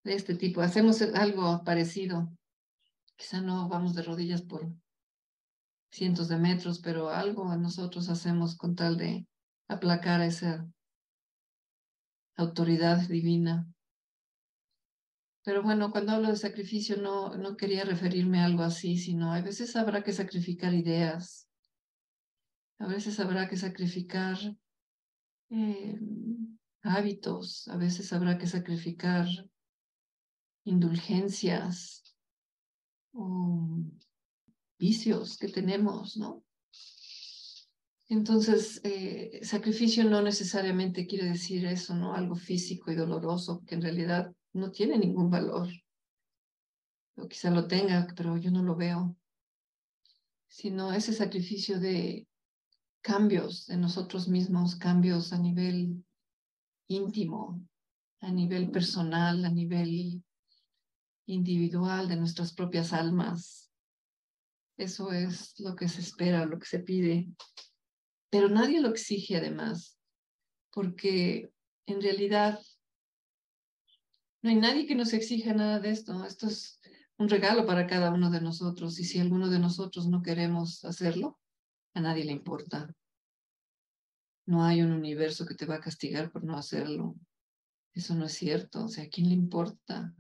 de 0.08 0.14
este 0.14 0.34
tipo. 0.34 0.60
Hacemos 0.60 1.00
algo 1.02 1.62
parecido. 1.64 2.32
Quizá 3.16 3.40
no 3.40 3.68
vamos 3.68 3.94
de 3.94 4.02
rodillas 4.02 4.42
por 4.42 4.72
cientos 5.90 6.28
de 6.28 6.38
metros, 6.38 6.80
pero 6.80 7.10
algo 7.10 7.54
nosotros 7.56 8.08
hacemos 8.08 8.56
con 8.56 8.74
tal 8.74 8.96
de 8.96 9.26
aplacar 9.68 10.20
esa 10.22 10.66
autoridad 12.36 13.06
divina. 13.08 13.66
Pero 15.44 15.62
bueno, 15.62 15.90
cuando 15.90 16.12
hablo 16.12 16.28
de 16.28 16.36
sacrificio 16.36 16.96
no, 16.96 17.36
no 17.36 17.56
quería 17.56 17.84
referirme 17.84 18.40
a 18.40 18.44
algo 18.44 18.62
así, 18.62 18.98
sino 18.98 19.32
a 19.32 19.40
veces 19.40 19.76
habrá 19.76 20.02
que 20.02 20.12
sacrificar 20.12 20.74
ideas, 20.74 21.48
a 22.78 22.86
veces 22.86 23.18
habrá 23.18 23.48
que 23.48 23.56
sacrificar 23.56 24.38
eh, 25.50 25.98
hábitos, 26.82 27.66
a 27.68 27.76
veces 27.76 28.12
habrá 28.12 28.36
que 28.38 28.46
sacrificar 28.46 29.26
indulgencias 30.64 32.02
o 33.12 33.82
vicios 34.78 35.36
que 35.36 35.48
tenemos, 35.48 36.16
¿no? 36.16 36.44
Entonces, 38.10 38.80
eh, 38.84 39.40
sacrificio 39.42 40.02
no 40.04 40.22
necesariamente 40.22 41.06
quiere 41.06 41.26
decir 41.26 41.66
eso, 41.66 41.94
¿no? 41.94 42.14
Algo 42.14 42.36
físico 42.36 42.90
y 42.90 42.94
doloroso, 42.94 43.62
que 43.66 43.74
en 43.74 43.82
realidad 43.82 44.32
no 44.54 44.70
tiene 44.70 44.96
ningún 44.96 45.30
valor. 45.30 45.68
O 47.16 47.28
quizá 47.28 47.50
lo 47.50 47.66
tenga, 47.66 48.06
pero 48.16 48.38
yo 48.38 48.50
no 48.50 48.62
lo 48.62 48.76
veo. 48.76 49.14
Sino 50.46 50.92
ese 50.92 51.12
sacrificio 51.12 51.78
de 51.78 52.26
cambios 53.02 53.68
en 53.68 53.82
nosotros 53.82 54.26
mismos, 54.28 54.76
cambios 54.76 55.34
a 55.34 55.38
nivel 55.38 56.02
íntimo, 56.88 57.60
a 58.20 58.30
nivel 58.30 58.70
personal, 58.70 59.44
a 59.44 59.50
nivel 59.50 60.22
individual 61.28 62.08
de 62.08 62.16
nuestras 62.16 62.52
propias 62.52 62.92
almas. 62.92 63.70
Eso 64.76 65.12
es 65.12 65.58
lo 65.60 65.76
que 65.76 65.88
se 65.88 66.00
espera, 66.00 66.44
lo 66.44 66.58
que 66.58 66.66
se 66.66 66.80
pide 66.80 67.28
pero 68.30 68.48
nadie 68.48 68.80
lo 68.80 68.88
exige 68.88 69.36
además, 69.36 69.98
porque 70.72 71.50
en 71.86 72.02
realidad 72.02 72.60
no 74.42 74.50
hay 74.50 74.56
nadie 74.56 74.86
que 74.86 74.94
nos 74.94 75.12
exija 75.12 75.54
nada 75.54 75.80
de 75.80 75.90
esto. 75.90 76.24
Esto 76.24 76.46
es 76.46 76.80
un 77.16 77.28
regalo 77.28 77.66
para 77.66 77.86
cada 77.86 78.12
uno 78.12 78.30
de 78.30 78.40
nosotros 78.40 78.98
y 79.00 79.04
si 79.04 79.18
alguno 79.18 79.48
de 79.48 79.58
nosotros 79.58 80.06
no 80.06 80.22
queremos 80.22 80.84
hacerlo, 80.84 81.40
a 81.94 82.00
nadie 82.00 82.24
le 82.24 82.32
importa. 82.32 82.94
No 84.46 84.64
hay 84.64 84.82
un 84.82 84.92
universo 84.92 85.44
que 85.44 85.54
te 85.54 85.66
va 85.66 85.76
a 85.76 85.80
castigar 85.80 86.30
por 86.30 86.44
no 86.44 86.56
hacerlo. 86.56 87.16
Eso 87.92 88.14
no 88.14 88.26
es 88.26 88.32
cierto. 88.32 88.84
O 88.84 88.88
sea, 88.88 89.04
¿a 89.04 89.08
quién 89.08 89.28
le 89.28 89.34
importa? 89.34 90.14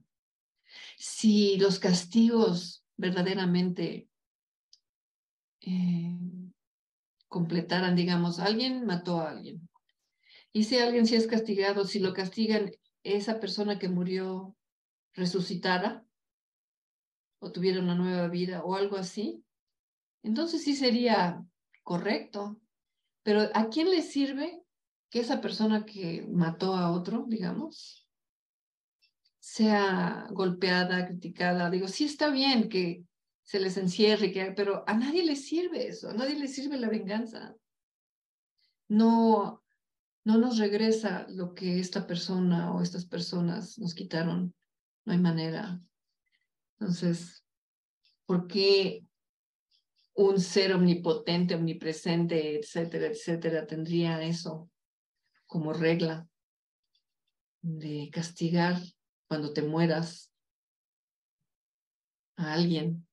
Si 0.96 1.58
los 1.58 1.78
castigos 1.78 2.84
verdaderamente 2.96 4.08
eh, 5.60 6.16
completaran, 7.28 7.94
digamos, 7.94 8.38
alguien 8.38 8.84
mató 8.86 9.20
a 9.20 9.30
alguien. 9.30 9.68
Y 10.52 10.64
si 10.64 10.78
alguien 10.78 11.06
si 11.06 11.14
es 11.14 11.26
castigado, 11.26 11.84
si 11.84 11.98
lo 12.00 12.14
castigan, 12.14 12.72
esa 13.02 13.38
persona 13.38 13.78
que 13.78 13.88
murió 13.88 14.56
resucitara 15.14 16.04
o 17.40 17.52
tuviera 17.52 17.80
una 17.80 17.94
nueva 17.94 18.28
vida 18.28 18.64
o 18.64 18.74
algo 18.74 18.96
así, 18.96 19.44
entonces 20.22 20.64
sí 20.64 20.74
sería 20.74 21.44
correcto. 21.84 22.60
Pero 23.22 23.42
¿a 23.54 23.68
quién 23.68 23.90
le 23.90 24.02
sirve 24.02 24.62
que 25.10 25.20
esa 25.20 25.40
persona 25.40 25.84
que 25.84 26.26
mató 26.30 26.74
a 26.74 26.90
otro, 26.90 27.24
digamos, 27.28 28.07
sea 29.48 30.26
golpeada, 30.30 31.06
criticada? 31.06 31.70
Digo, 31.70 31.88
sí 31.88 32.04
está 32.04 32.28
bien 32.28 32.68
que 32.68 33.04
se 33.42 33.58
les 33.58 33.78
encierre, 33.78 34.30
pero 34.54 34.84
a 34.86 34.94
nadie 34.94 35.24
le 35.24 35.36
sirve 35.36 35.88
eso, 35.88 36.10
a 36.10 36.12
nadie 36.12 36.38
le 36.38 36.48
sirve 36.48 36.76
la 36.76 36.90
venganza. 36.90 37.56
No, 38.88 39.64
no 40.24 40.36
nos 40.36 40.58
regresa 40.58 41.26
lo 41.30 41.54
que 41.54 41.80
esta 41.80 42.06
persona 42.06 42.74
o 42.74 42.82
estas 42.82 43.06
personas 43.06 43.78
nos 43.78 43.94
quitaron. 43.94 44.54
No 45.06 45.14
hay 45.14 45.18
manera. 45.18 45.80
Entonces, 46.78 47.42
¿por 48.26 48.46
qué 48.48 49.02
un 50.12 50.40
ser 50.40 50.74
omnipotente, 50.74 51.54
omnipresente, 51.54 52.58
etcétera, 52.58 53.06
etcétera, 53.06 53.66
tendría 53.66 54.22
eso 54.22 54.68
como 55.46 55.72
regla 55.72 56.28
de 57.62 58.10
castigar 58.12 58.78
cuando 59.28 59.52
te 59.52 59.62
mueras 59.62 60.32
a 62.36 62.52
alguien 62.54 63.08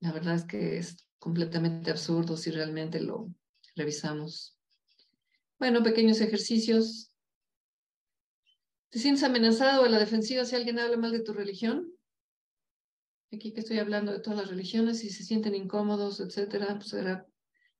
la 0.00 0.12
verdad 0.12 0.34
es 0.34 0.44
que 0.44 0.78
es 0.78 1.08
completamente 1.18 1.90
absurdo 1.90 2.36
si 2.36 2.50
realmente 2.50 3.00
lo 3.00 3.28
revisamos. 3.76 4.58
Bueno, 5.58 5.82
pequeños 5.82 6.20
ejercicios. 6.20 7.12
¿Te 8.88 8.98
sientes 8.98 9.22
amenazado 9.22 9.84
a 9.84 9.88
la 9.88 9.98
defensiva 9.98 10.44
si 10.44 10.56
alguien 10.56 10.78
habla 10.78 10.96
mal 10.96 11.12
de 11.12 11.22
tu 11.22 11.32
religión? 11.32 11.92
Aquí 13.30 13.52
que 13.52 13.60
estoy 13.60 13.78
hablando 13.78 14.10
de 14.10 14.20
todas 14.20 14.40
las 14.40 14.48
religiones, 14.48 14.98
si 14.98 15.10
se 15.10 15.22
sienten 15.22 15.54
incómodos, 15.54 16.18
etcétera, 16.18 16.74
pues 16.76 16.88
será 16.88 17.26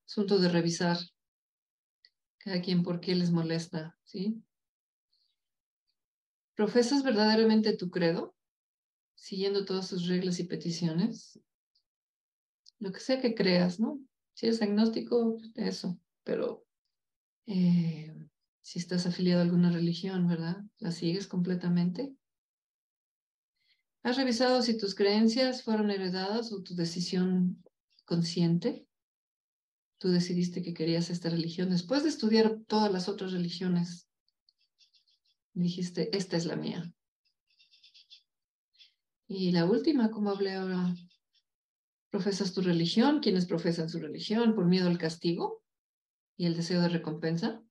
asunto 0.07 0.39
de 0.39 0.49
revisar 0.49 0.99
cada 2.39 2.61
quien 2.61 2.83
por 2.83 3.01
qué 3.01 3.15
les 3.15 3.31
molesta, 3.31 3.99
¿sí? 4.05 4.45
¿Profesas 6.55 7.03
verdaderamente 7.03 7.77
tu 7.77 7.91
credo? 7.91 8.35
Siguiendo 9.15 9.65
todas 9.65 9.87
sus 9.87 10.07
reglas 10.07 10.41
y 10.41 10.45
peticiones 10.45 11.41
lo 12.81 12.91
que 12.93 13.01
sea 13.01 13.21
que 13.21 13.35
creas, 13.35 13.79
¿no? 13.79 14.01
Si 14.35 14.47
eres 14.47 14.61
agnóstico, 14.63 15.39
eso, 15.55 16.01
pero 16.25 16.67
eh, 17.47 18.13
si 18.63 18.79
estás 18.79 19.07
afiliado 19.07 19.41
a 19.41 19.45
alguna 19.45 19.71
religión, 19.71 20.27
¿verdad? 20.27 20.65
¿La 20.79 20.91
sigues 20.91 21.27
completamente? 21.27 22.15
¿Has 24.03 24.17
revisado 24.17 24.63
si 24.63 24.79
tus 24.79 24.95
creencias 24.95 25.63
fueron 25.63 25.91
heredadas 25.91 26.53
o 26.53 26.63
tu 26.63 26.75
decisión 26.75 27.63
consciente? 28.07 28.89
Tú 29.99 30.09
decidiste 30.09 30.63
que 30.63 30.73
querías 30.73 31.11
esta 31.11 31.29
religión 31.29 31.69
después 31.69 32.03
de 32.03 32.09
estudiar 32.09 32.61
todas 32.67 32.91
las 32.91 33.11
otras 33.11 33.33
religiones. 33.33 34.10
Dijiste, 35.53 36.17
esta 36.17 36.37
es 36.37 36.47
la 36.47 36.57
mía. 36.57 36.93
Y 39.29 39.53
la 39.53 39.65
última, 39.65 40.11
como 40.11 40.31
hablé 40.31 40.55
ahora, 40.55 40.95
¿Profesas 42.11 42.53
tu 42.53 42.61
religión? 42.61 43.21
¿Quiénes 43.21 43.47
profesan 43.47 43.89
su 43.89 44.01
religión? 44.01 44.57
¿Por 44.57 44.67
miedo 44.67 44.89
al 44.89 44.99
castigo 44.99 45.63
y 46.37 46.47
el 46.47 46.57
deseo 46.57 46.83
de 46.83 46.89
recompensa? 46.89 47.63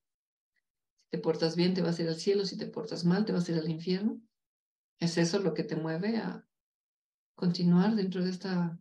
Si 0.96 1.10
te 1.10 1.18
portas 1.18 1.56
bien, 1.56 1.74
te 1.74 1.82
vas 1.82 1.98
a 1.98 2.02
ir 2.02 2.08
al 2.08 2.16
cielo. 2.16 2.46
Si 2.46 2.56
te 2.56 2.66
portas 2.66 3.04
mal, 3.04 3.26
te 3.26 3.32
vas 3.32 3.46
a 3.46 3.52
ir 3.52 3.58
al 3.58 3.68
infierno. 3.68 4.18
¿Es 4.98 5.18
eso 5.18 5.40
lo 5.40 5.52
que 5.52 5.62
te 5.62 5.76
mueve 5.76 6.16
a 6.16 6.46
continuar 7.34 7.94
dentro 7.94 8.24
de 8.24 8.30
esta 8.30 8.80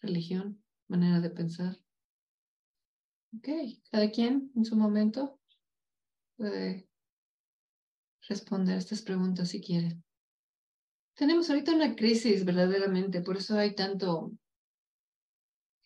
religión, 0.00 0.64
manera 0.88 1.20
de 1.20 1.30
pensar? 1.30 1.76
Ok, 3.36 3.48
cada 3.90 4.10
quien 4.10 4.50
en 4.56 4.64
su 4.64 4.76
momento 4.76 5.40
puede 6.36 6.88
responder 8.28 8.78
estas 8.78 9.02
preguntas 9.02 9.48
si 9.50 9.60
quiere. 9.60 9.98
Tenemos 11.14 11.50
ahorita 11.50 11.74
una 11.74 11.94
crisis 11.94 12.44
verdaderamente, 12.44 13.20
por 13.20 13.36
eso 13.36 13.58
hay 13.58 13.74
tanto, 13.74 14.32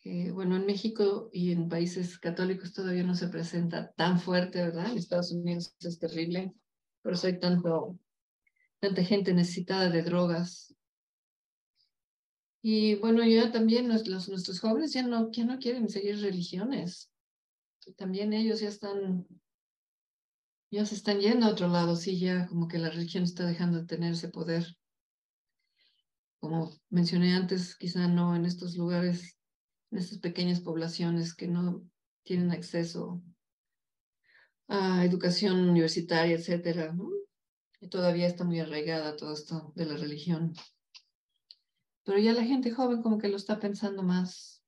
eh, 0.04 0.30
bueno, 0.30 0.56
en 0.56 0.66
México 0.66 1.28
y 1.32 1.52
en 1.52 1.68
países 1.68 2.18
católicos 2.18 2.72
todavía 2.72 3.02
no 3.02 3.14
se 3.14 3.28
presenta 3.28 3.92
tan 3.92 4.20
fuerte, 4.20 4.62
¿verdad? 4.62 4.92
En 4.92 4.98
Estados 4.98 5.32
Unidos 5.32 5.74
es 5.80 5.98
terrible, 5.98 6.54
por 7.02 7.14
eso 7.14 7.26
hay 7.26 7.40
tanto, 7.40 7.98
tanta 8.78 9.02
gente 9.02 9.34
necesitada 9.34 9.90
de 9.90 10.02
drogas. 10.02 10.76
Y 12.62 12.96
bueno, 12.96 13.24
ya 13.24 13.52
también 13.52 13.88
los, 13.88 14.28
nuestros 14.28 14.60
jóvenes 14.60 14.92
ya 14.92 15.02
no, 15.02 15.30
ya 15.30 15.44
no 15.44 15.58
quieren 15.58 15.88
seguir 15.88 16.20
religiones. 16.20 17.10
También 17.96 18.32
ellos 18.32 18.60
ya 18.60 18.68
están, 18.68 19.26
ya 20.76 20.86
se 20.86 20.94
están 20.94 21.20
yendo 21.20 21.46
a 21.46 21.50
otro 21.50 21.68
lado, 21.68 21.96
sí, 21.96 22.18
ya 22.20 22.46
como 22.46 22.68
que 22.68 22.78
la 22.78 22.90
religión 22.90 23.24
está 23.24 23.46
dejando 23.46 23.78
de 23.78 23.86
tener 23.86 24.12
ese 24.12 24.28
poder 24.28 24.66
como 26.38 26.70
mencioné 26.90 27.34
antes, 27.34 27.76
quizá 27.76 28.06
no 28.06 28.36
en 28.36 28.44
estos 28.44 28.76
lugares, 28.76 29.36
en 29.90 29.98
estas 29.98 30.18
pequeñas 30.18 30.60
poblaciones 30.60 31.34
que 31.34 31.48
no 31.48 31.82
tienen 32.22 32.52
acceso 32.52 33.22
a 34.68 35.04
educación 35.04 35.68
universitaria, 35.68 36.36
etcétera, 36.36 36.94
Y 37.80 37.88
todavía 37.88 38.26
está 38.26 38.44
muy 38.44 38.60
arraigada 38.60 39.16
todo 39.16 39.32
esto 39.32 39.72
de 39.74 39.86
la 39.86 39.96
religión. 39.96 40.54
Pero 42.04 42.18
ya 42.18 42.32
la 42.32 42.44
gente 42.44 42.70
joven 42.70 43.02
como 43.02 43.18
que 43.18 43.28
lo 43.28 43.36
está 43.36 43.58
pensando 43.58 44.02
más. 44.02 44.62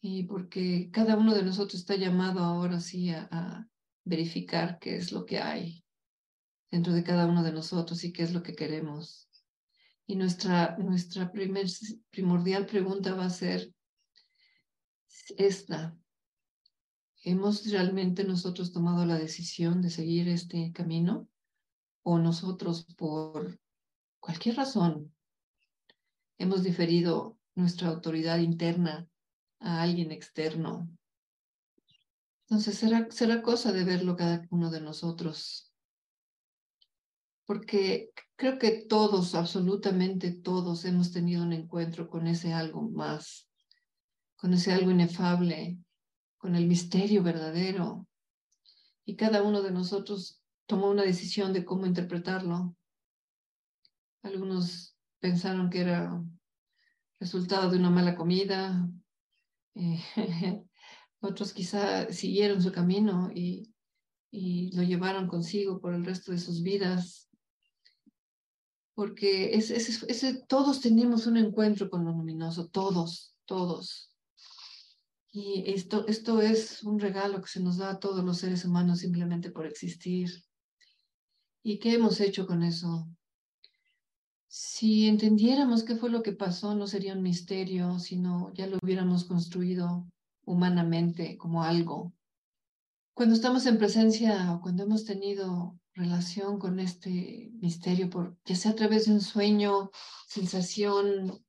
Y 0.00 0.24
porque 0.24 0.90
cada 0.92 1.16
uno 1.16 1.34
de 1.34 1.44
nosotros 1.44 1.80
está 1.80 1.96
llamado 1.96 2.40
ahora 2.40 2.80
sí 2.80 3.10
a, 3.10 3.28
a 3.30 3.68
verificar 4.04 4.78
qué 4.78 4.96
es 4.96 5.12
lo 5.12 5.24
que 5.24 5.38
hay 5.38 5.84
dentro 6.70 6.92
de 6.92 7.04
cada 7.04 7.26
uno 7.26 7.42
de 7.42 7.52
nosotros 7.52 8.04
y 8.04 8.12
qué 8.12 8.22
es 8.22 8.32
lo 8.32 8.42
que 8.42 8.54
queremos. 8.54 9.28
Y 10.06 10.16
nuestra, 10.16 10.76
nuestra 10.78 11.32
primordial 12.10 12.66
pregunta 12.66 13.14
va 13.14 13.26
a 13.26 13.30
ser 13.30 13.72
esta. 15.36 15.96
¿hemos 17.24 17.66
realmente 17.70 18.22
nosotros 18.24 18.70
tomado 18.70 19.06
la 19.06 19.18
decisión 19.18 19.80
de 19.80 19.90
seguir 19.90 20.28
este 20.28 20.72
camino? 20.72 21.26
¿O 22.02 22.18
nosotros 22.18 22.84
por 22.96 23.58
cualquier 24.20 24.56
razón 24.56 25.14
hemos 26.36 26.62
diferido 26.62 27.38
nuestra 27.54 27.88
autoridad 27.88 28.38
interna 28.38 29.08
a 29.58 29.82
alguien 29.82 30.12
externo? 30.12 30.86
Entonces 32.48 32.76
será, 32.76 33.06
será 33.10 33.42
cosa 33.42 33.72
de 33.72 33.84
verlo 33.84 34.16
cada 34.16 34.46
uno 34.50 34.70
de 34.70 34.80
nosotros. 34.80 35.72
Porque 37.46 38.10
creo 38.36 38.58
que 38.58 38.84
todos, 38.86 39.34
absolutamente 39.34 40.32
todos, 40.32 40.84
hemos 40.84 41.12
tenido 41.12 41.42
un 41.42 41.52
encuentro 41.52 42.08
con 42.08 42.26
ese 42.26 42.52
algo 42.52 42.82
más, 42.82 43.48
con 44.36 44.52
ese 44.52 44.72
algo 44.72 44.90
inefable, 44.90 45.78
con 46.36 46.54
el 46.54 46.66
misterio 46.66 47.22
verdadero. 47.22 48.06
Y 49.06 49.16
cada 49.16 49.42
uno 49.42 49.62
de 49.62 49.70
nosotros 49.70 50.42
tomó 50.66 50.90
una 50.90 51.02
decisión 51.02 51.52
de 51.52 51.64
cómo 51.64 51.86
interpretarlo. 51.86 52.76
Algunos 54.22 54.96
pensaron 55.20 55.70
que 55.70 55.80
era 55.80 56.22
resultado 57.18 57.70
de 57.70 57.78
una 57.78 57.90
mala 57.90 58.14
comida, 58.14 58.86
eh, 59.74 60.02
otros 61.24 61.52
quizá 61.52 62.12
siguieron 62.12 62.62
su 62.62 62.72
camino 62.72 63.30
y, 63.34 63.72
y, 64.30 64.70
lo 64.76 64.82
llevaron 64.82 65.28
consigo 65.28 65.80
por 65.80 65.94
el 65.94 66.04
resto 66.04 66.32
de 66.32 66.38
sus 66.38 66.62
vidas. 66.62 67.28
Porque 68.94 69.54
ese, 69.54 70.44
todos 70.46 70.80
tenemos 70.80 71.26
un 71.26 71.36
encuentro 71.36 71.90
con 71.90 72.04
lo 72.04 72.12
luminoso, 72.12 72.68
todos, 72.68 73.34
todos. 73.44 74.12
Y 75.32 75.64
esto, 75.66 76.06
esto 76.06 76.40
es 76.40 76.84
un 76.84 77.00
regalo 77.00 77.40
que 77.40 77.48
se 77.48 77.60
nos 77.60 77.78
da 77.78 77.90
a 77.90 77.98
todos 77.98 78.24
los 78.24 78.38
seres 78.38 78.64
humanos 78.64 79.00
simplemente 79.00 79.50
por 79.50 79.66
existir. 79.66 80.30
¿Y 81.64 81.78
qué 81.78 81.94
hemos 81.94 82.20
hecho 82.20 82.46
con 82.46 82.62
eso? 82.62 83.08
Si 84.46 85.08
entendiéramos 85.08 85.82
qué 85.82 85.96
fue 85.96 86.10
lo 86.10 86.22
que 86.22 86.32
pasó, 86.32 86.76
no 86.76 86.86
sería 86.86 87.14
un 87.14 87.22
misterio, 87.22 87.98
sino 87.98 88.52
ya 88.54 88.68
lo 88.68 88.78
hubiéramos 88.80 89.24
construido 89.24 90.06
humanamente 90.46 91.36
como 91.36 91.62
algo. 91.62 92.12
Cuando 93.14 93.34
estamos 93.34 93.66
en 93.66 93.78
presencia 93.78 94.52
o 94.52 94.60
cuando 94.60 94.82
hemos 94.82 95.04
tenido 95.04 95.78
relación 95.94 96.58
con 96.58 96.80
este 96.80 97.52
misterio, 97.60 98.10
por, 98.10 98.36
ya 98.44 98.56
sea 98.56 98.72
a 98.72 98.74
través 98.74 99.06
de 99.06 99.12
un 99.12 99.20
sueño, 99.20 99.90
sensación, 100.26 101.44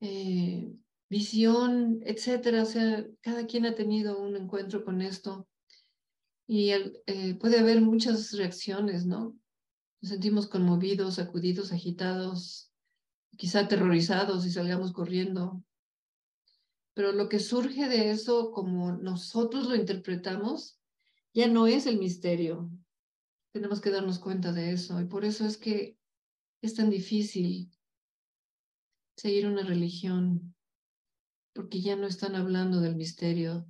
eh, 0.00 0.74
visión, 1.08 2.00
etcétera. 2.04 2.62
O 2.62 2.66
sea, 2.66 3.06
cada 3.20 3.46
quien 3.46 3.66
ha 3.66 3.74
tenido 3.74 4.18
un 4.18 4.36
encuentro 4.36 4.84
con 4.84 5.00
esto 5.00 5.46
y 6.46 6.70
eh, 6.70 7.34
puede 7.40 7.58
haber 7.58 7.80
muchas 7.80 8.32
reacciones, 8.32 9.06
¿no? 9.06 9.36
Nos 10.00 10.10
sentimos 10.10 10.46
conmovidos, 10.46 11.14
sacudidos, 11.14 11.72
agitados, 11.72 12.70
quizá 13.36 13.60
aterrorizados 13.60 14.44
y 14.44 14.50
salgamos 14.50 14.92
corriendo. 14.92 15.62
Pero 16.94 17.12
lo 17.12 17.28
que 17.28 17.40
surge 17.40 17.88
de 17.88 18.10
eso, 18.10 18.52
como 18.52 18.92
nosotros 18.92 19.66
lo 19.66 19.74
interpretamos, 19.74 20.80
ya 21.34 21.48
no 21.48 21.66
es 21.66 21.86
el 21.86 21.98
misterio. 21.98 22.70
Tenemos 23.52 23.80
que 23.80 23.90
darnos 23.90 24.20
cuenta 24.20 24.52
de 24.52 24.72
eso 24.72 25.00
y 25.00 25.06
por 25.06 25.24
eso 25.24 25.44
es 25.44 25.56
que 25.56 25.98
es 26.62 26.74
tan 26.74 26.90
difícil 26.90 27.70
seguir 29.16 29.46
una 29.46 29.62
religión 29.62 30.54
porque 31.52 31.80
ya 31.80 31.96
no 31.96 32.06
están 32.06 32.36
hablando 32.36 32.80
del 32.80 32.96
misterio 32.96 33.66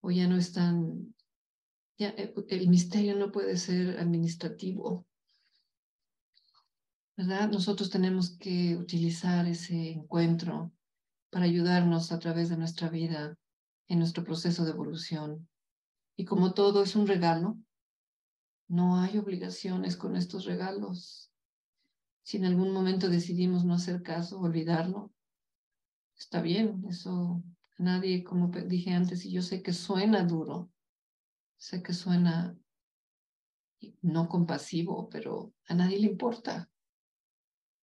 o 0.00 0.10
ya 0.10 0.26
no 0.26 0.36
están, 0.36 1.14
ya 1.98 2.10
eh, 2.10 2.34
el 2.48 2.68
misterio 2.68 3.14
no 3.16 3.30
puede 3.30 3.56
ser 3.56 3.98
administrativo. 3.98 5.06
¿Verdad? 7.16 7.50
Nosotros 7.50 7.90
tenemos 7.90 8.36
que 8.38 8.76
utilizar 8.76 9.46
ese 9.46 9.90
encuentro 9.90 10.72
para 11.32 11.46
ayudarnos 11.46 12.12
a 12.12 12.18
través 12.18 12.50
de 12.50 12.58
nuestra 12.58 12.90
vida 12.90 13.38
en 13.88 13.98
nuestro 13.98 14.22
proceso 14.22 14.66
de 14.66 14.72
evolución. 14.72 15.48
Y 16.14 16.26
como 16.26 16.52
todo 16.52 16.82
es 16.82 16.94
un 16.94 17.06
regalo, 17.06 17.56
no 18.68 19.00
hay 19.00 19.16
obligaciones 19.16 19.96
con 19.96 20.14
estos 20.14 20.44
regalos. 20.44 21.32
Si 22.22 22.36
en 22.36 22.44
algún 22.44 22.70
momento 22.70 23.08
decidimos 23.08 23.64
no 23.64 23.72
hacer 23.72 24.02
caso, 24.02 24.40
olvidarlo, 24.40 25.10
está 26.14 26.42
bien, 26.42 26.84
eso 26.90 27.42
nadie, 27.78 28.22
como 28.22 28.48
dije 28.48 28.92
antes, 28.92 29.24
y 29.24 29.32
yo 29.32 29.40
sé 29.40 29.62
que 29.62 29.72
suena 29.72 30.24
duro, 30.24 30.70
sé 31.56 31.82
que 31.82 31.94
suena 31.94 32.54
no 34.02 34.28
compasivo, 34.28 35.08
pero 35.08 35.54
a 35.66 35.74
nadie 35.74 35.98
le 35.98 36.08
importa. 36.08 36.70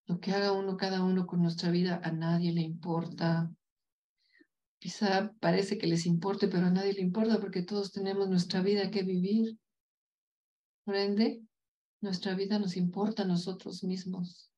Lo 0.10 0.20
que 0.20 0.32
haga 0.32 0.54
uno, 0.54 0.76
cada 0.76 1.04
uno 1.04 1.28
con 1.28 1.44
nuestra 1.44 1.70
vida, 1.70 2.02
a 2.04 2.12
nadie 2.12 2.52
le 2.52 2.62
importa. 2.62 3.54
Quizá 4.80 5.32
parece 5.40 5.78
que 5.78 5.86
les 5.86 6.08
importe, 6.08 6.48
pero 6.48 6.66
a 6.66 6.72
nadie 6.72 6.94
le 6.94 7.02
importa 7.02 7.40
porque 7.40 7.62
todos 7.62 7.92
tenemos 7.92 8.28
nuestra 8.28 8.64
vida 8.64 8.90
que 8.90 9.04
vivir. 9.04 9.60
Por 10.84 10.96
ende, 10.96 11.44
nuestra 12.02 12.34
vida 12.34 12.58
nos 12.58 12.76
importa 12.76 13.22
a 13.22 13.28
nosotros 13.28 13.84
mismos. 13.84 14.52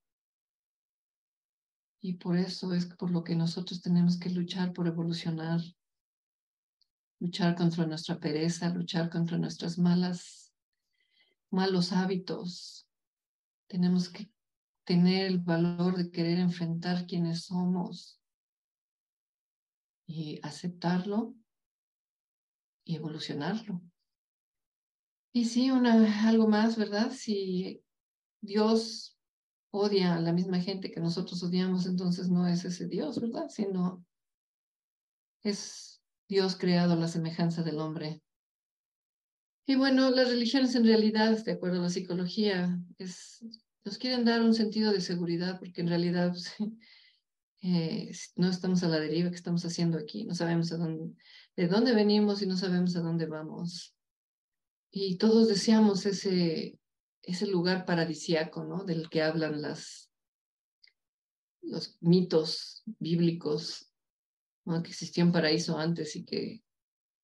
Y 2.00 2.14
por 2.14 2.38
eso 2.38 2.74
es 2.74 2.86
por 2.86 3.12
lo 3.12 3.22
que 3.22 3.36
nosotros 3.36 3.82
tenemos 3.82 4.18
que 4.18 4.30
luchar 4.30 4.72
por 4.72 4.88
evolucionar, 4.88 5.60
luchar 7.20 7.58
contra 7.58 7.86
nuestra 7.86 8.18
pereza, 8.22 8.70
luchar 8.70 9.10
contra 9.10 9.38
nuestras 9.38 9.78
malas, 9.78 10.54
malos 11.50 11.92
hábitos. 11.92 12.88
Tenemos 13.68 14.08
que 14.08 14.32
tener 14.84 15.26
el 15.26 15.40
valor 15.40 15.96
de 15.98 16.12
querer 16.12 16.40
enfrentar 16.40 17.06
quienes 17.06 17.46
somos 17.46 18.20
y 20.08 20.40
aceptarlo 20.44 21.36
y 22.84 22.96
evolucionarlo. 22.96 23.82
Y 25.34 25.46
sí, 25.46 25.72
una, 25.72 26.28
algo 26.28 26.48
más, 26.48 26.78
¿verdad? 26.78 27.12
Si 27.12 27.82
Dios 28.42 29.18
odia 29.72 30.16
a 30.16 30.20
la 30.20 30.34
misma 30.34 30.60
gente 30.60 30.92
que 30.92 31.00
nosotros 31.00 31.42
odiamos, 31.44 31.86
entonces 31.86 32.30
no 32.30 32.48
es 32.48 32.66
ese 32.66 32.88
Dios, 32.88 33.22
¿verdad? 33.22 33.48
Sino 33.48 34.06
es 35.44 36.02
Dios 36.28 36.58
creado 36.58 36.94
a 36.94 36.98
la 36.98 37.08
semejanza 37.08 37.64
del 37.64 37.80
hombre. 37.80 38.22
Y 39.66 39.76
bueno, 39.76 40.10
las 40.10 40.28
religiones 40.28 40.76
en 40.76 40.86
realidad, 40.86 41.44
de 41.46 41.52
acuerdo 41.54 41.80
a 41.80 41.84
la 41.84 41.90
psicología, 41.90 42.78
es, 42.98 43.46
nos 43.84 43.98
quieren 43.98 44.26
dar 44.26 44.42
un 44.42 44.54
sentido 44.54 44.92
de 44.92 45.02
seguridad, 45.02 45.60
porque 45.60 45.82
en 45.82 45.88
realidad 45.88 46.34
eh, 47.62 48.12
no 48.36 48.50
estamos 48.50 48.84
a 48.84 48.88
la 48.88 49.00
deriva 49.00 49.30
que 49.30 49.36
estamos 49.36 49.66
haciendo 49.66 49.98
aquí, 49.98 50.26
no 50.26 50.36
sabemos 50.36 50.70
de 50.70 51.68
dónde 51.68 51.94
venimos 51.94 52.42
y 52.42 52.48
no 52.48 52.58
sabemos 52.58 52.96
a 52.96 53.02
dónde 53.02 53.26
vamos. 53.26 53.96
Y 54.92 55.18
todos 55.18 55.48
deseamos 55.48 56.06
ese, 56.06 56.78
ese 57.22 57.48
lugar 57.48 57.86
paradisiaco, 57.86 58.64
¿no? 58.64 58.84
Del 58.84 59.10
que 59.10 59.22
hablan 59.22 59.62
las, 59.62 60.12
los 61.62 61.98
mitos 62.02 62.84
bíblicos. 63.00 63.88
Que 64.66 64.90
existió 64.90 65.26
un 65.26 65.32
paraíso 65.32 65.78
antes 65.78 66.16
y 66.16 66.24
que 66.24 66.64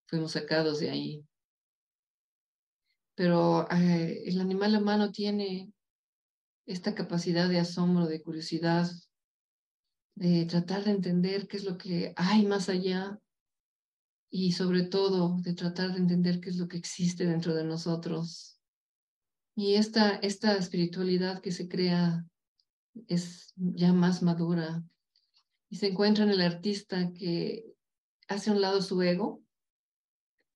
fuimos 0.08 0.34
sacados 0.34 0.80
de 0.80 0.90
ahí. 0.90 1.26
Pero 3.16 3.70
eh, 3.72 4.24
el 4.26 4.42
animal 4.42 4.76
humano 4.76 5.12
tiene 5.12 5.72
esta 6.68 6.94
capacidad 6.94 7.50
de 7.50 7.60
asombro, 7.60 8.06
de 8.06 8.22
curiosidad, 8.22 8.92
de 10.16 10.46
tratar 10.46 10.84
de 10.84 10.92
entender 10.92 11.48
qué 11.48 11.58
es 11.58 11.64
lo 11.64 11.78
que 11.78 12.14
hay 12.16 12.46
más 12.46 12.70
allá 12.70 13.20
y 14.30 14.52
sobre 14.52 14.84
todo 14.84 15.38
de 15.42 15.54
tratar 15.54 15.94
de 15.94 16.00
entender 16.00 16.42
qué 16.42 16.50
es 16.50 16.58
lo 16.58 16.68
que 16.68 16.78
existe 16.78 17.26
dentro 17.26 17.56
de 17.56 17.64
nosotros. 17.64 18.60
Y 19.56 19.76
esta, 19.76 20.16
esta 20.18 20.56
espiritualidad 20.58 21.42
que 21.42 21.52
se 21.52 21.68
crea 21.70 22.26
es 23.08 23.54
ya 23.56 23.94
más 23.94 24.22
madura 24.22 24.84
y 25.70 25.78
se 25.78 25.88
encuentra 25.88 26.26
en 26.26 26.32
el 26.32 26.42
artista 26.42 27.12
que 27.14 27.66
hace 28.28 28.50
a 28.50 28.54
un 28.54 28.62
lado 28.62 28.82
su 28.82 29.02
ego 29.02 29.42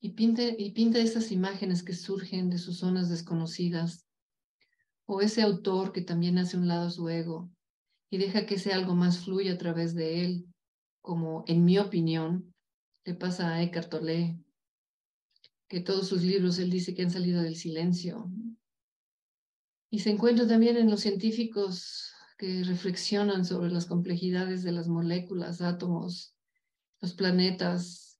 y 0.01 0.09
pinta, 0.11 0.43
y 0.43 0.71
pinta 0.71 0.99
esas 0.99 1.31
imágenes 1.31 1.83
que 1.83 1.93
surgen 1.93 2.49
de 2.49 2.57
sus 2.57 2.79
zonas 2.79 3.09
desconocidas 3.09 4.05
o 5.13 5.19
ese 5.19 5.41
autor 5.41 5.91
que 5.91 6.01
también 6.01 6.37
hace 6.37 6.55
un 6.55 6.69
lado 6.69 6.89
su 6.89 7.09
ego 7.09 7.51
y 8.09 8.17
deja 8.17 8.45
que 8.45 8.55
ese 8.55 8.71
algo 8.71 8.95
más 8.95 9.19
fluya 9.19 9.53
a 9.53 9.57
través 9.57 9.93
de 9.93 10.23
él, 10.23 10.45
como 11.01 11.43
en 11.47 11.65
mi 11.65 11.77
opinión 11.79 12.53
le 13.03 13.15
pasa 13.15 13.49
a 13.49 13.61
Eckhart 13.61 13.89
Tolle, 13.89 14.39
que 15.67 15.81
todos 15.81 16.07
sus 16.07 16.23
libros 16.23 16.59
él 16.59 16.69
dice 16.69 16.93
que 16.93 17.01
han 17.01 17.11
salido 17.11 17.41
del 17.41 17.57
silencio, 17.57 18.31
y 19.89 19.99
se 19.99 20.11
encuentra 20.11 20.47
también 20.47 20.77
en 20.77 20.89
los 20.89 21.01
científicos 21.01 22.13
que 22.37 22.63
reflexionan 22.63 23.43
sobre 23.43 23.69
las 23.69 23.87
complejidades 23.87 24.63
de 24.63 24.71
las 24.71 24.87
moléculas, 24.87 25.59
átomos, 25.61 26.35
los 27.01 27.13
planetas, 27.13 28.17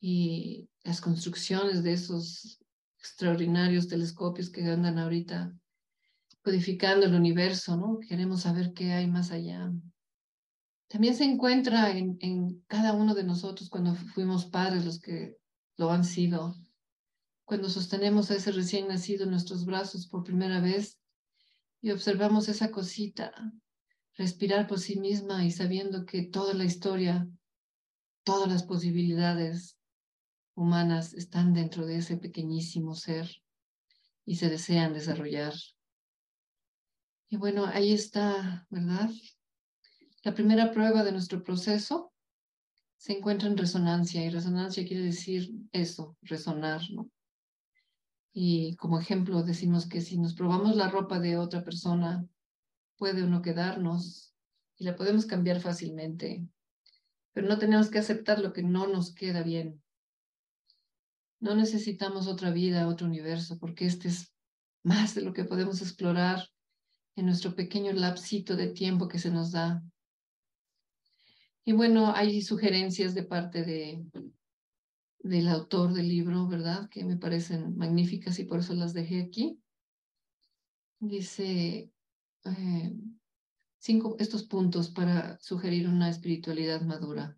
y 0.00 0.68
las 0.84 1.00
construcciones 1.00 1.82
de 1.82 1.94
esos 1.94 2.60
extraordinarios 2.98 3.88
telescopios 3.88 4.50
que 4.50 4.62
andan 4.64 4.98
ahorita 4.98 5.56
codificando 6.42 7.06
el 7.06 7.14
universo, 7.14 7.76
¿no? 7.76 7.98
Queremos 8.00 8.42
saber 8.42 8.72
qué 8.72 8.92
hay 8.92 9.06
más 9.06 9.30
allá. 9.30 9.72
También 10.88 11.14
se 11.14 11.24
encuentra 11.24 11.96
en, 11.96 12.16
en 12.20 12.60
cada 12.66 12.92
uno 12.94 13.14
de 13.14 13.24
nosotros 13.24 13.68
cuando 13.68 13.94
fuimos 13.94 14.46
padres, 14.46 14.84
los 14.84 15.00
que 15.00 15.36
lo 15.76 15.90
han 15.90 16.04
sido, 16.04 16.56
cuando 17.48 17.70
sostenemos 17.70 18.30
a 18.30 18.34
ese 18.34 18.52
recién 18.52 18.88
nacido 18.88 19.24
en 19.24 19.30
nuestros 19.30 19.64
brazos 19.64 20.06
por 20.06 20.22
primera 20.22 20.60
vez 20.60 20.98
y 21.80 21.92
observamos 21.92 22.48
esa 22.48 22.70
cosita, 22.70 23.32
respirar 24.18 24.66
por 24.66 24.80
sí 24.80 24.98
misma 24.98 25.46
y 25.46 25.50
sabiendo 25.50 26.04
que 26.04 26.24
toda 26.24 26.52
la 26.52 26.64
historia, 26.64 27.26
todas 28.22 28.52
las 28.52 28.64
posibilidades 28.64 29.78
humanas 30.54 31.14
están 31.14 31.54
dentro 31.54 31.86
de 31.86 31.96
ese 31.96 32.18
pequeñísimo 32.18 32.94
ser 32.94 33.30
y 34.26 34.36
se 34.36 34.50
desean 34.50 34.92
desarrollar. 34.92 35.54
Y 37.30 37.36
bueno, 37.36 37.66
ahí 37.66 37.92
está, 37.92 38.66
¿verdad? 38.70 39.10
La 40.22 40.34
primera 40.34 40.72
prueba 40.72 41.04
de 41.04 41.12
nuestro 41.12 41.42
proceso 41.42 42.12
se 42.96 43.12
encuentra 43.12 43.48
en 43.48 43.58
resonancia 43.58 44.24
y 44.24 44.30
resonancia 44.30 44.86
quiere 44.86 45.02
decir 45.02 45.50
eso, 45.72 46.16
resonar, 46.22 46.80
¿no? 46.90 47.10
Y 48.32 48.76
como 48.76 48.98
ejemplo 48.98 49.42
decimos 49.42 49.86
que 49.86 50.00
si 50.00 50.18
nos 50.18 50.34
probamos 50.34 50.74
la 50.74 50.88
ropa 50.88 51.20
de 51.20 51.36
otra 51.36 51.62
persona, 51.62 52.26
puede 52.96 53.22
uno 53.22 53.42
quedarnos 53.42 54.34
y 54.78 54.84
la 54.84 54.96
podemos 54.96 55.26
cambiar 55.26 55.60
fácilmente, 55.60 56.46
pero 57.32 57.46
no 57.46 57.58
tenemos 57.58 57.90
que 57.90 57.98
aceptar 57.98 58.38
lo 58.40 58.54
que 58.54 58.62
no 58.62 58.86
nos 58.86 59.14
queda 59.14 59.42
bien. 59.42 59.82
No 61.40 61.54
necesitamos 61.54 62.26
otra 62.26 62.50
vida, 62.50 62.88
otro 62.88 63.06
universo, 63.06 63.58
porque 63.58 63.84
este 63.86 64.08
es 64.08 64.32
más 64.82 65.14
de 65.14 65.20
lo 65.20 65.34
que 65.34 65.44
podemos 65.44 65.82
explorar 65.82 66.48
en 67.18 67.26
nuestro 67.26 67.54
pequeño 67.54 67.92
lapsito 67.92 68.54
de 68.54 68.68
tiempo 68.68 69.08
que 69.08 69.18
se 69.18 69.30
nos 69.30 69.50
da. 69.50 69.82
Y 71.64 71.72
bueno, 71.72 72.12
hay 72.14 72.42
sugerencias 72.42 73.14
de 73.14 73.24
parte 73.24 73.64
de, 73.64 74.04
del 75.18 75.48
autor 75.48 75.92
del 75.92 76.08
libro, 76.08 76.46
¿verdad? 76.46 76.88
Que 76.88 77.04
me 77.04 77.16
parecen 77.16 77.76
magníficas 77.76 78.38
y 78.38 78.44
por 78.44 78.60
eso 78.60 78.72
las 78.74 78.94
dejé 78.94 79.20
aquí. 79.20 79.60
Dice 81.00 81.90
eh, 82.44 82.96
cinco, 83.78 84.16
estos 84.18 84.44
puntos 84.44 84.88
para 84.88 85.38
sugerir 85.40 85.88
una 85.88 86.08
espiritualidad 86.08 86.82
madura. 86.82 87.36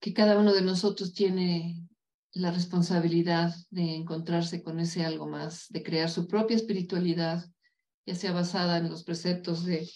Que 0.00 0.14
cada 0.14 0.38
uno 0.38 0.52
de 0.52 0.62
nosotros 0.62 1.12
tiene 1.12 1.86
la 2.32 2.50
responsabilidad 2.50 3.54
de 3.70 3.94
encontrarse 3.94 4.62
con 4.62 4.80
ese 4.80 5.04
algo 5.04 5.28
más, 5.28 5.68
de 5.68 5.82
crear 5.82 6.08
su 6.08 6.26
propia 6.26 6.56
espiritualidad 6.56 7.44
ya 8.06 8.14
sea 8.14 8.32
basada 8.32 8.78
en 8.78 8.90
los 8.90 9.04
preceptos 9.04 9.64
de 9.64 9.88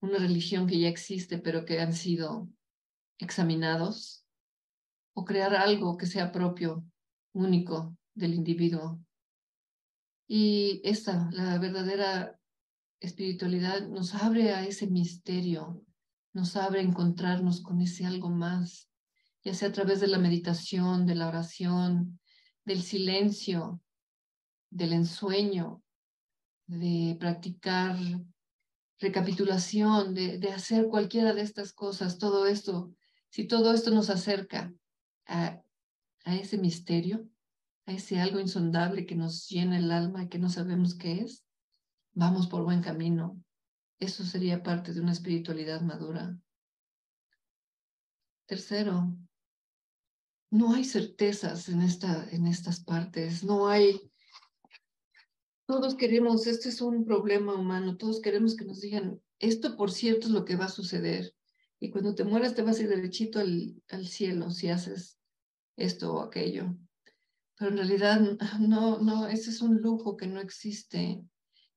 una 0.00 0.18
religión 0.18 0.66
que 0.66 0.78
ya 0.78 0.88
existe, 0.88 1.38
pero 1.38 1.64
que 1.64 1.80
han 1.80 1.92
sido 1.92 2.48
examinados, 3.18 4.24
o 5.14 5.24
crear 5.24 5.54
algo 5.54 5.96
que 5.96 6.06
sea 6.06 6.30
propio, 6.30 6.84
único 7.32 7.96
del 8.14 8.34
individuo. 8.34 9.00
Y 10.28 10.80
esta, 10.84 11.28
la 11.32 11.58
verdadera 11.58 12.38
espiritualidad, 13.00 13.88
nos 13.88 14.14
abre 14.14 14.52
a 14.52 14.64
ese 14.64 14.86
misterio, 14.86 15.84
nos 16.32 16.56
abre 16.56 16.80
a 16.80 16.84
encontrarnos 16.84 17.62
con 17.62 17.80
ese 17.80 18.06
algo 18.06 18.28
más, 18.28 18.88
ya 19.42 19.54
sea 19.54 19.68
a 19.68 19.72
través 19.72 20.00
de 20.00 20.08
la 20.08 20.18
meditación, 20.18 21.06
de 21.06 21.14
la 21.14 21.28
oración, 21.28 22.20
del 22.64 22.82
silencio, 22.82 23.80
del 24.70 24.92
ensueño, 24.92 25.82
de 26.68 27.16
practicar 27.18 27.96
recapitulación, 29.00 30.14
de, 30.14 30.38
de, 30.38 30.52
hacer 30.52 30.88
cualquiera 30.88 31.32
de 31.34 31.42
estas 31.42 31.72
cosas, 31.72 32.18
todo 32.18 32.46
esto, 32.46 32.92
si 33.30 33.46
todo 33.46 33.72
esto 33.72 33.90
nos 33.90 34.10
acerca 34.10 34.72
a, 35.26 35.62
a 36.24 36.36
ese 36.36 36.58
misterio, 36.58 37.26
a 37.86 37.92
ese 37.92 38.20
algo 38.20 38.38
insondable 38.38 39.06
que 39.06 39.14
nos 39.14 39.48
llena 39.48 39.78
el 39.78 39.90
alma 39.90 40.24
y 40.24 40.28
que 40.28 40.38
no 40.38 40.50
sabemos 40.50 40.94
qué 40.94 41.22
es, 41.22 41.44
vamos 42.12 42.48
por 42.48 42.64
buen 42.64 42.82
camino. 42.82 43.42
Eso 43.98 44.24
sería 44.24 44.62
parte 44.62 44.92
de 44.92 45.00
una 45.00 45.12
espiritualidad 45.12 45.80
madura. 45.80 46.38
Tercero, 48.46 49.16
no 50.50 50.74
hay 50.74 50.84
certezas 50.84 51.68
en, 51.68 51.82
esta, 51.82 52.28
en 52.30 52.46
estas 52.46 52.80
partes, 52.80 53.42
no 53.42 53.68
hay 53.68 54.10
todos 55.68 55.96
queremos, 55.96 56.46
este 56.46 56.70
es 56.70 56.80
un 56.80 57.04
problema 57.04 57.54
humano, 57.54 57.98
todos 57.98 58.22
queremos 58.22 58.56
que 58.56 58.64
nos 58.64 58.80
digan, 58.80 59.20
esto 59.38 59.76
por 59.76 59.92
cierto 59.92 60.26
es 60.26 60.32
lo 60.32 60.46
que 60.46 60.56
va 60.56 60.64
a 60.64 60.70
suceder. 60.70 61.34
Y 61.78 61.90
cuando 61.90 62.14
te 62.14 62.24
mueras 62.24 62.54
te 62.54 62.62
vas 62.62 62.78
a 62.78 62.84
ir 62.84 62.88
derechito 62.88 63.38
al, 63.38 63.74
al 63.90 64.06
cielo 64.06 64.50
si 64.50 64.70
haces 64.70 65.18
esto 65.76 66.14
o 66.14 66.22
aquello. 66.22 66.74
Pero 67.58 67.70
en 67.70 67.76
realidad 67.76 68.18
no, 68.60 68.98
no, 69.00 69.28
ese 69.28 69.50
es 69.50 69.60
un 69.60 69.82
lujo 69.82 70.16
que 70.16 70.26
no 70.26 70.40
existe. 70.40 71.22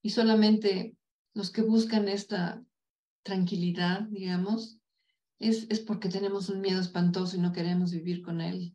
Y 0.02 0.12
solamente 0.12 0.96
los 1.34 1.52
que 1.52 1.62
buscan 1.62 2.08
esta 2.08 2.64
tranquilidad, 3.24 4.04
digamos, 4.04 4.80
es, 5.38 5.68
es 5.70 5.82
porque 5.82 6.08
tenemos 6.08 6.48
un 6.48 6.62
miedo 6.62 6.80
espantoso 6.80 7.36
y 7.36 7.42
no 7.42 7.52
queremos 7.52 7.92
vivir 7.92 8.22
con 8.22 8.40
él. 8.40 8.74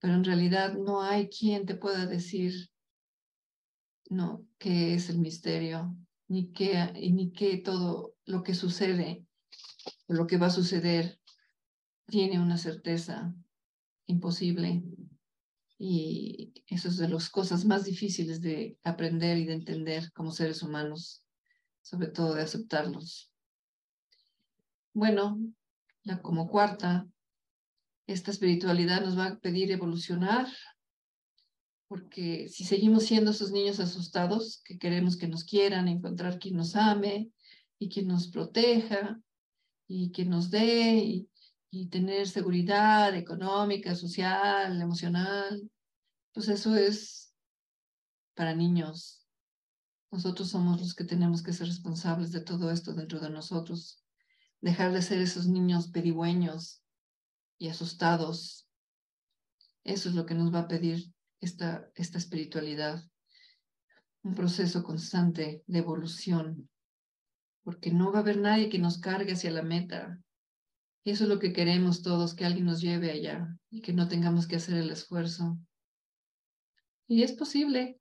Pero 0.00 0.14
en 0.14 0.24
realidad 0.24 0.74
no 0.74 1.02
hay 1.02 1.28
quien 1.28 1.66
te 1.66 1.76
pueda 1.76 2.06
decir, 2.06 2.68
no 4.10 4.44
qué 4.58 4.94
es 4.94 5.08
el 5.08 5.18
misterio, 5.18 5.96
ni 6.28 6.52
qué, 6.52 6.92
ni 7.12 7.32
qué 7.32 7.56
todo 7.58 8.16
lo 8.26 8.42
que 8.42 8.54
sucede 8.54 9.24
o 10.06 10.12
lo 10.12 10.26
que 10.26 10.36
va 10.36 10.46
a 10.46 10.50
suceder 10.50 11.18
tiene 12.06 12.38
una 12.40 12.58
certeza 12.58 13.32
imposible. 14.06 14.82
Y 15.78 16.52
eso 16.66 16.88
es 16.88 16.98
de 16.98 17.08
las 17.08 17.30
cosas 17.30 17.64
más 17.64 17.84
difíciles 17.84 18.42
de 18.42 18.76
aprender 18.84 19.38
y 19.38 19.46
de 19.46 19.54
entender 19.54 20.12
como 20.12 20.32
seres 20.32 20.62
humanos, 20.62 21.24
sobre 21.80 22.08
todo 22.08 22.34
de 22.34 22.42
aceptarlos. 22.42 23.32
Bueno, 24.92 25.38
la, 26.02 26.20
como 26.20 26.48
cuarta, 26.48 27.06
esta 28.06 28.32
espiritualidad 28.32 29.02
nos 29.02 29.16
va 29.16 29.26
a 29.26 29.38
pedir 29.38 29.70
evolucionar 29.70 30.48
porque 31.90 32.48
si 32.48 32.62
seguimos 32.62 33.02
siendo 33.02 33.32
esos 33.32 33.50
niños 33.50 33.80
asustados, 33.80 34.62
que 34.64 34.78
queremos 34.78 35.16
que 35.16 35.26
nos 35.26 35.42
quieran, 35.42 35.88
encontrar 35.88 36.38
quien 36.38 36.56
nos 36.56 36.76
ame 36.76 37.32
y 37.80 37.88
quien 37.88 38.06
nos 38.06 38.28
proteja 38.28 39.20
y 39.88 40.12
quien 40.12 40.30
nos 40.30 40.52
dé 40.52 41.26
y, 41.72 41.88
tener 41.90 42.28
seguridad 42.28 43.16
económica, 43.16 43.96
social, 43.96 44.80
emocional, 44.80 45.68
pues 46.32 46.46
eso 46.48 46.76
es 46.76 47.34
para 48.34 48.54
niños. 48.54 49.26
Nosotros 50.12 50.48
somos 50.48 50.80
los 50.80 50.94
que 50.94 51.02
tenemos 51.02 51.42
que 51.42 51.52
ser 51.52 51.66
responsables 51.66 52.30
de 52.30 52.40
todo 52.40 52.70
esto 52.70 52.92
dentro 52.92 53.18
de 53.18 53.30
nosotros. 53.30 54.04
Dejar 54.60 54.92
de 54.92 55.02
ser 55.02 55.20
esos 55.20 55.48
niños 55.48 55.88
pedigüeños 55.88 56.82
y 57.58 57.66
asustados. 57.66 58.68
Eso 59.82 60.08
es 60.08 60.14
lo 60.14 60.24
que 60.24 60.34
nos 60.34 60.54
va 60.54 60.60
a 60.60 60.68
pedir 60.68 61.12
esta, 61.40 61.90
esta 61.94 62.18
espiritualidad, 62.18 63.02
un 64.22 64.34
proceso 64.34 64.82
constante 64.82 65.62
de 65.66 65.78
evolución, 65.78 66.68
porque 67.62 67.90
no 67.90 68.12
va 68.12 68.18
a 68.18 68.22
haber 68.22 68.38
nadie 68.38 68.68
que 68.68 68.78
nos 68.78 68.98
cargue 68.98 69.32
hacia 69.32 69.50
la 69.50 69.62
meta. 69.62 70.20
Y 71.04 71.12
eso 71.12 71.24
es 71.24 71.30
lo 71.30 71.38
que 71.38 71.52
queremos 71.52 72.02
todos, 72.02 72.34
que 72.34 72.44
alguien 72.44 72.66
nos 72.66 72.80
lleve 72.80 73.10
allá 73.10 73.56
y 73.70 73.80
que 73.80 73.92
no 73.92 74.08
tengamos 74.08 74.46
que 74.46 74.56
hacer 74.56 74.76
el 74.76 74.90
esfuerzo. 74.90 75.58
Y 77.06 77.22
es 77.22 77.32
posible, 77.32 78.00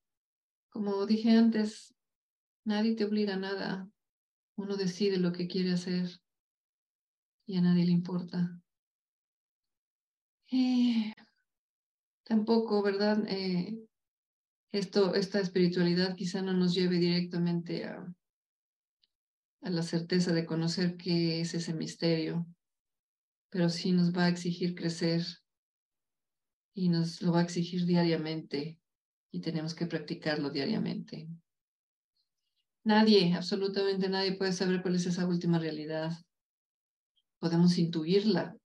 como 0.70 1.06
dije 1.06 1.32
antes, 1.32 1.96
nadie 2.66 2.96
te 2.96 3.06
obliga 3.06 3.36
a 3.36 3.38
nada. 3.38 3.90
Uno 4.56 4.76
decide 4.76 5.18
lo 5.18 5.32
que 5.32 5.48
quiere 5.48 5.72
hacer 5.72 6.20
y 7.46 7.58
a 7.58 7.62
nadie 7.62 7.86
le 7.86 7.92
importa. 7.92 8.62
Eh, 10.52 11.14
tampoco, 12.30 12.84
¿verdad? 12.84 13.26
Eh, 13.28 13.76
esto, 14.72 15.16
esta 15.16 15.40
espiritualidad 15.40 16.16
quizá 16.16 16.44
no 16.44 16.54
nos 16.54 16.76
lleve 16.76 17.00
directamente 17.00 17.86
a, 17.86 18.06
a 19.62 19.70
la 19.72 19.82
certeza 19.82 20.32
de 20.32 20.46
conocer 20.46 20.96
qué 20.96 21.42
es 21.42 21.56
ese 21.56 21.74
misterio, 21.74 22.46
pero 23.50 23.68
sí 23.68 23.94
nos 23.94 24.16
va 24.16 24.26
a 24.26 24.30
exigir 24.30 24.76
crecer 24.76 25.24
y 26.76 26.90
nos 26.90 27.20
lo 27.24 27.32
va 27.32 27.40
a 27.40 27.44
exigir 27.44 27.88
diariamente 27.88 28.80
y 29.32 29.42
tenemos 29.42 29.74
que 29.74 29.88
practicarlo 29.88 30.52
diariamente. 30.52 31.28
Nadie, 32.84 33.34
absolutamente 33.34 34.08
nadie 34.08 34.38
puede 34.38 34.54
saber 34.54 34.84
cuál 34.84 34.96
es 34.96 35.08
esa 35.08 35.26
última 35.28 35.58
realidad. 35.58 36.12
Podemos 37.40 37.76
intuirla, 37.80 38.56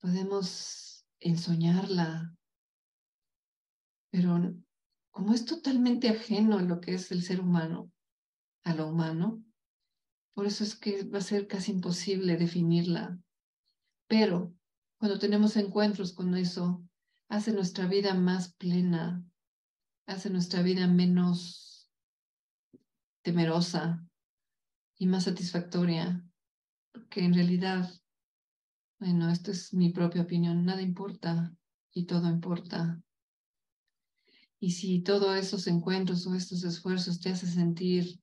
podemos 0.00 1.04
en 1.18 1.36
soñarla. 1.36 2.32
Pero 4.10 4.54
como 5.10 5.34
es 5.34 5.44
totalmente 5.44 6.08
ajeno 6.08 6.58
a 6.58 6.62
lo 6.62 6.80
que 6.80 6.94
es 6.94 7.10
el 7.12 7.22
ser 7.22 7.40
humano, 7.40 7.90
a 8.64 8.74
lo 8.74 8.88
humano, 8.88 9.42
por 10.34 10.46
eso 10.46 10.64
es 10.64 10.76
que 10.76 11.04
va 11.04 11.18
a 11.18 11.22
ser 11.22 11.46
casi 11.46 11.72
imposible 11.72 12.36
definirla. 12.36 13.18
Pero 14.08 14.54
cuando 14.98 15.18
tenemos 15.18 15.56
encuentros 15.56 16.12
con 16.12 16.36
eso, 16.36 16.82
hace 17.28 17.52
nuestra 17.52 17.86
vida 17.86 18.14
más 18.14 18.54
plena, 18.54 19.24
hace 20.06 20.30
nuestra 20.30 20.62
vida 20.62 20.86
menos 20.86 21.90
temerosa 23.22 24.04
y 24.96 25.06
más 25.06 25.24
satisfactoria, 25.24 26.24
porque 26.92 27.24
en 27.24 27.34
realidad, 27.34 27.90
bueno, 28.98 29.30
esta 29.30 29.50
es 29.50 29.72
mi 29.72 29.90
propia 29.90 30.22
opinión, 30.22 30.64
nada 30.64 30.82
importa 30.82 31.54
y 31.92 32.06
todo 32.06 32.28
importa. 32.28 33.02
Y 34.60 34.72
si 34.72 35.00
todos 35.00 35.36
esos 35.36 35.66
encuentros 35.66 36.26
o 36.26 36.34
estos 36.34 36.62
esfuerzos 36.64 37.18
te 37.18 37.30
hacen 37.30 37.48
sentir 37.48 38.20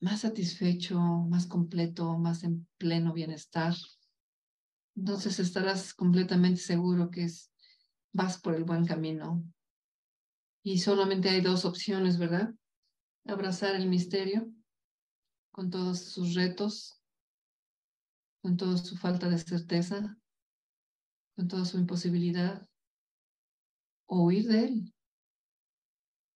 más 0.00 0.20
satisfecho, 0.20 1.00
más 1.00 1.46
completo, 1.46 2.16
más 2.16 2.44
en 2.44 2.68
pleno 2.78 3.12
bienestar, 3.12 3.74
entonces 4.94 5.40
estarás 5.40 5.92
completamente 5.94 6.60
seguro 6.60 7.10
que 7.10 7.24
es, 7.24 7.52
vas 8.12 8.40
por 8.40 8.54
el 8.54 8.62
buen 8.62 8.86
camino. 8.86 9.44
Y 10.62 10.78
solamente 10.78 11.28
hay 11.28 11.40
dos 11.40 11.64
opciones, 11.64 12.16
¿verdad? 12.16 12.54
Abrazar 13.24 13.74
el 13.74 13.88
misterio 13.88 14.48
con 15.50 15.70
todos 15.70 15.98
sus 15.98 16.34
retos, 16.34 17.02
con 18.42 18.56
toda 18.56 18.76
su 18.76 18.96
falta 18.96 19.28
de 19.28 19.38
certeza, 19.38 20.16
con 21.34 21.48
toda 21.48 21.64
su 21.64 21.78
imposibilidad, 21.78 22.68
o 24.08 24.24
huir 24.24 24.48
de 24.48 24.64
él. 24.64 24.94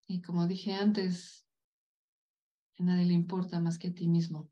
Y 0.07 0.21
como 0.21 0.47
dije 0.47 0.75
antes, 0.75 1.47
a 2.79 2.83
nadie 2.83 3.07
le 3.07 3.15
importa 3.15 3.61
más 3.61 3.79
que 3.79 3.89
a 3.89 3.95
ti 3.95 4.09
mismo. 4.09 4.51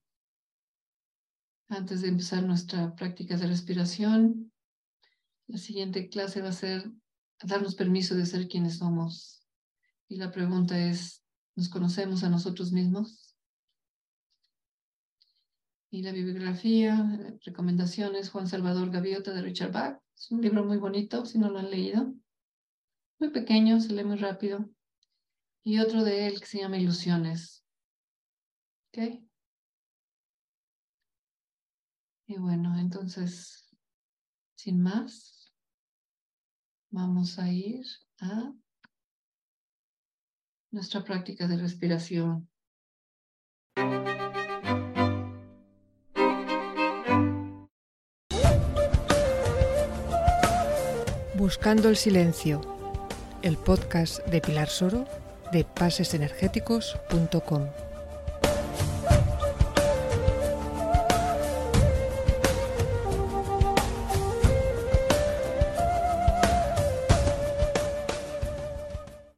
Antes 1.69 2.01
de 2.01 2.09
empezar 2.09 2.45
nuestra 2.45 2.95
práctica 2.95 3.37
de 3.37 3.49
respiración, 3.49 4.53
la 5.49 5.59
siguiente 5.59 6.09
clase 6.09 6.41
va 6.41 6.51
a 6.51 6.53
ser 6.53 6.91
darnos 7.43 7.75
permiso 7.75 8.15
de 8.15 8.25
ser 8.25 8.49
quienes 8.49 8.79
somos. 8.79 9.47
Y 10.09 10.17
la 10.17 10.31
pregunta 10.31 10.79
es, 10.79 11.25
¿nos 11.57 11.69
conocemos 11.69 12.23
a 12.23 12.31
nosotros 12.31 12.73
mismos? 12.73 13.37
Y 15.91 16.03
la 16.03 16.13
bibliografía, 16.13 17.39
recomendaciones, 17.45 18.31
Juan 18.31 18.47
Salvador 18.47 18.91
Gaviota 18.91 19.33
de 19.33 19.43
Richard 19.43 19.73
Bach. 19.73 19.99
Es 20.15 20.31
un 20.31 20.41
libro 20.41 20.65
muy 20.65 20.77
bonito, 20.77 21.27
si 21.27 21.39
no 21.39 21.51
lo 21.51 21.59
han 21.59 21.71
leído. 21.71 22.15
Muy 23.21 23.31
pequeño, 23.31 23.81
se 23.81 23.93
lee 23.93 24.05
muy 24.05 24.17
rápido. 24.17 24.69
Y 25.65 25.81
otro 25.81 26.05
de 26.05 26.29
él 26.29 26.41
que 26.41 26.47
se 26.47 26.59
llama 26.59 26.79
Ilusiones. 26.79 27.65
¿Ok? 28.89 29.23
Y 32.27 32.39
bueno, 32.39 32.79
entonces, 32.79 33.75
sin 34.55 34.83
más, 34.83 35.53
vamos 36.91 37.39
a 37.39 37.51
ir 37.51 37.85
a 38.21 38.53
nuestra 40.71 41.03
práctica 41.03 41.49
de 41.49 41.57
respiración. 41.57 42.49
Buscando 51.35 51.89
el 51.89 51.97
silencio, 51.97 52.78
el 53.43 53.57
podcast 53.57 54.25
de 54.27 54.41
Pilar 54.41 54.69
Soro 54.69 55.05
de 55.53 55.65
pasesenergéticos.com. 55.65 57.88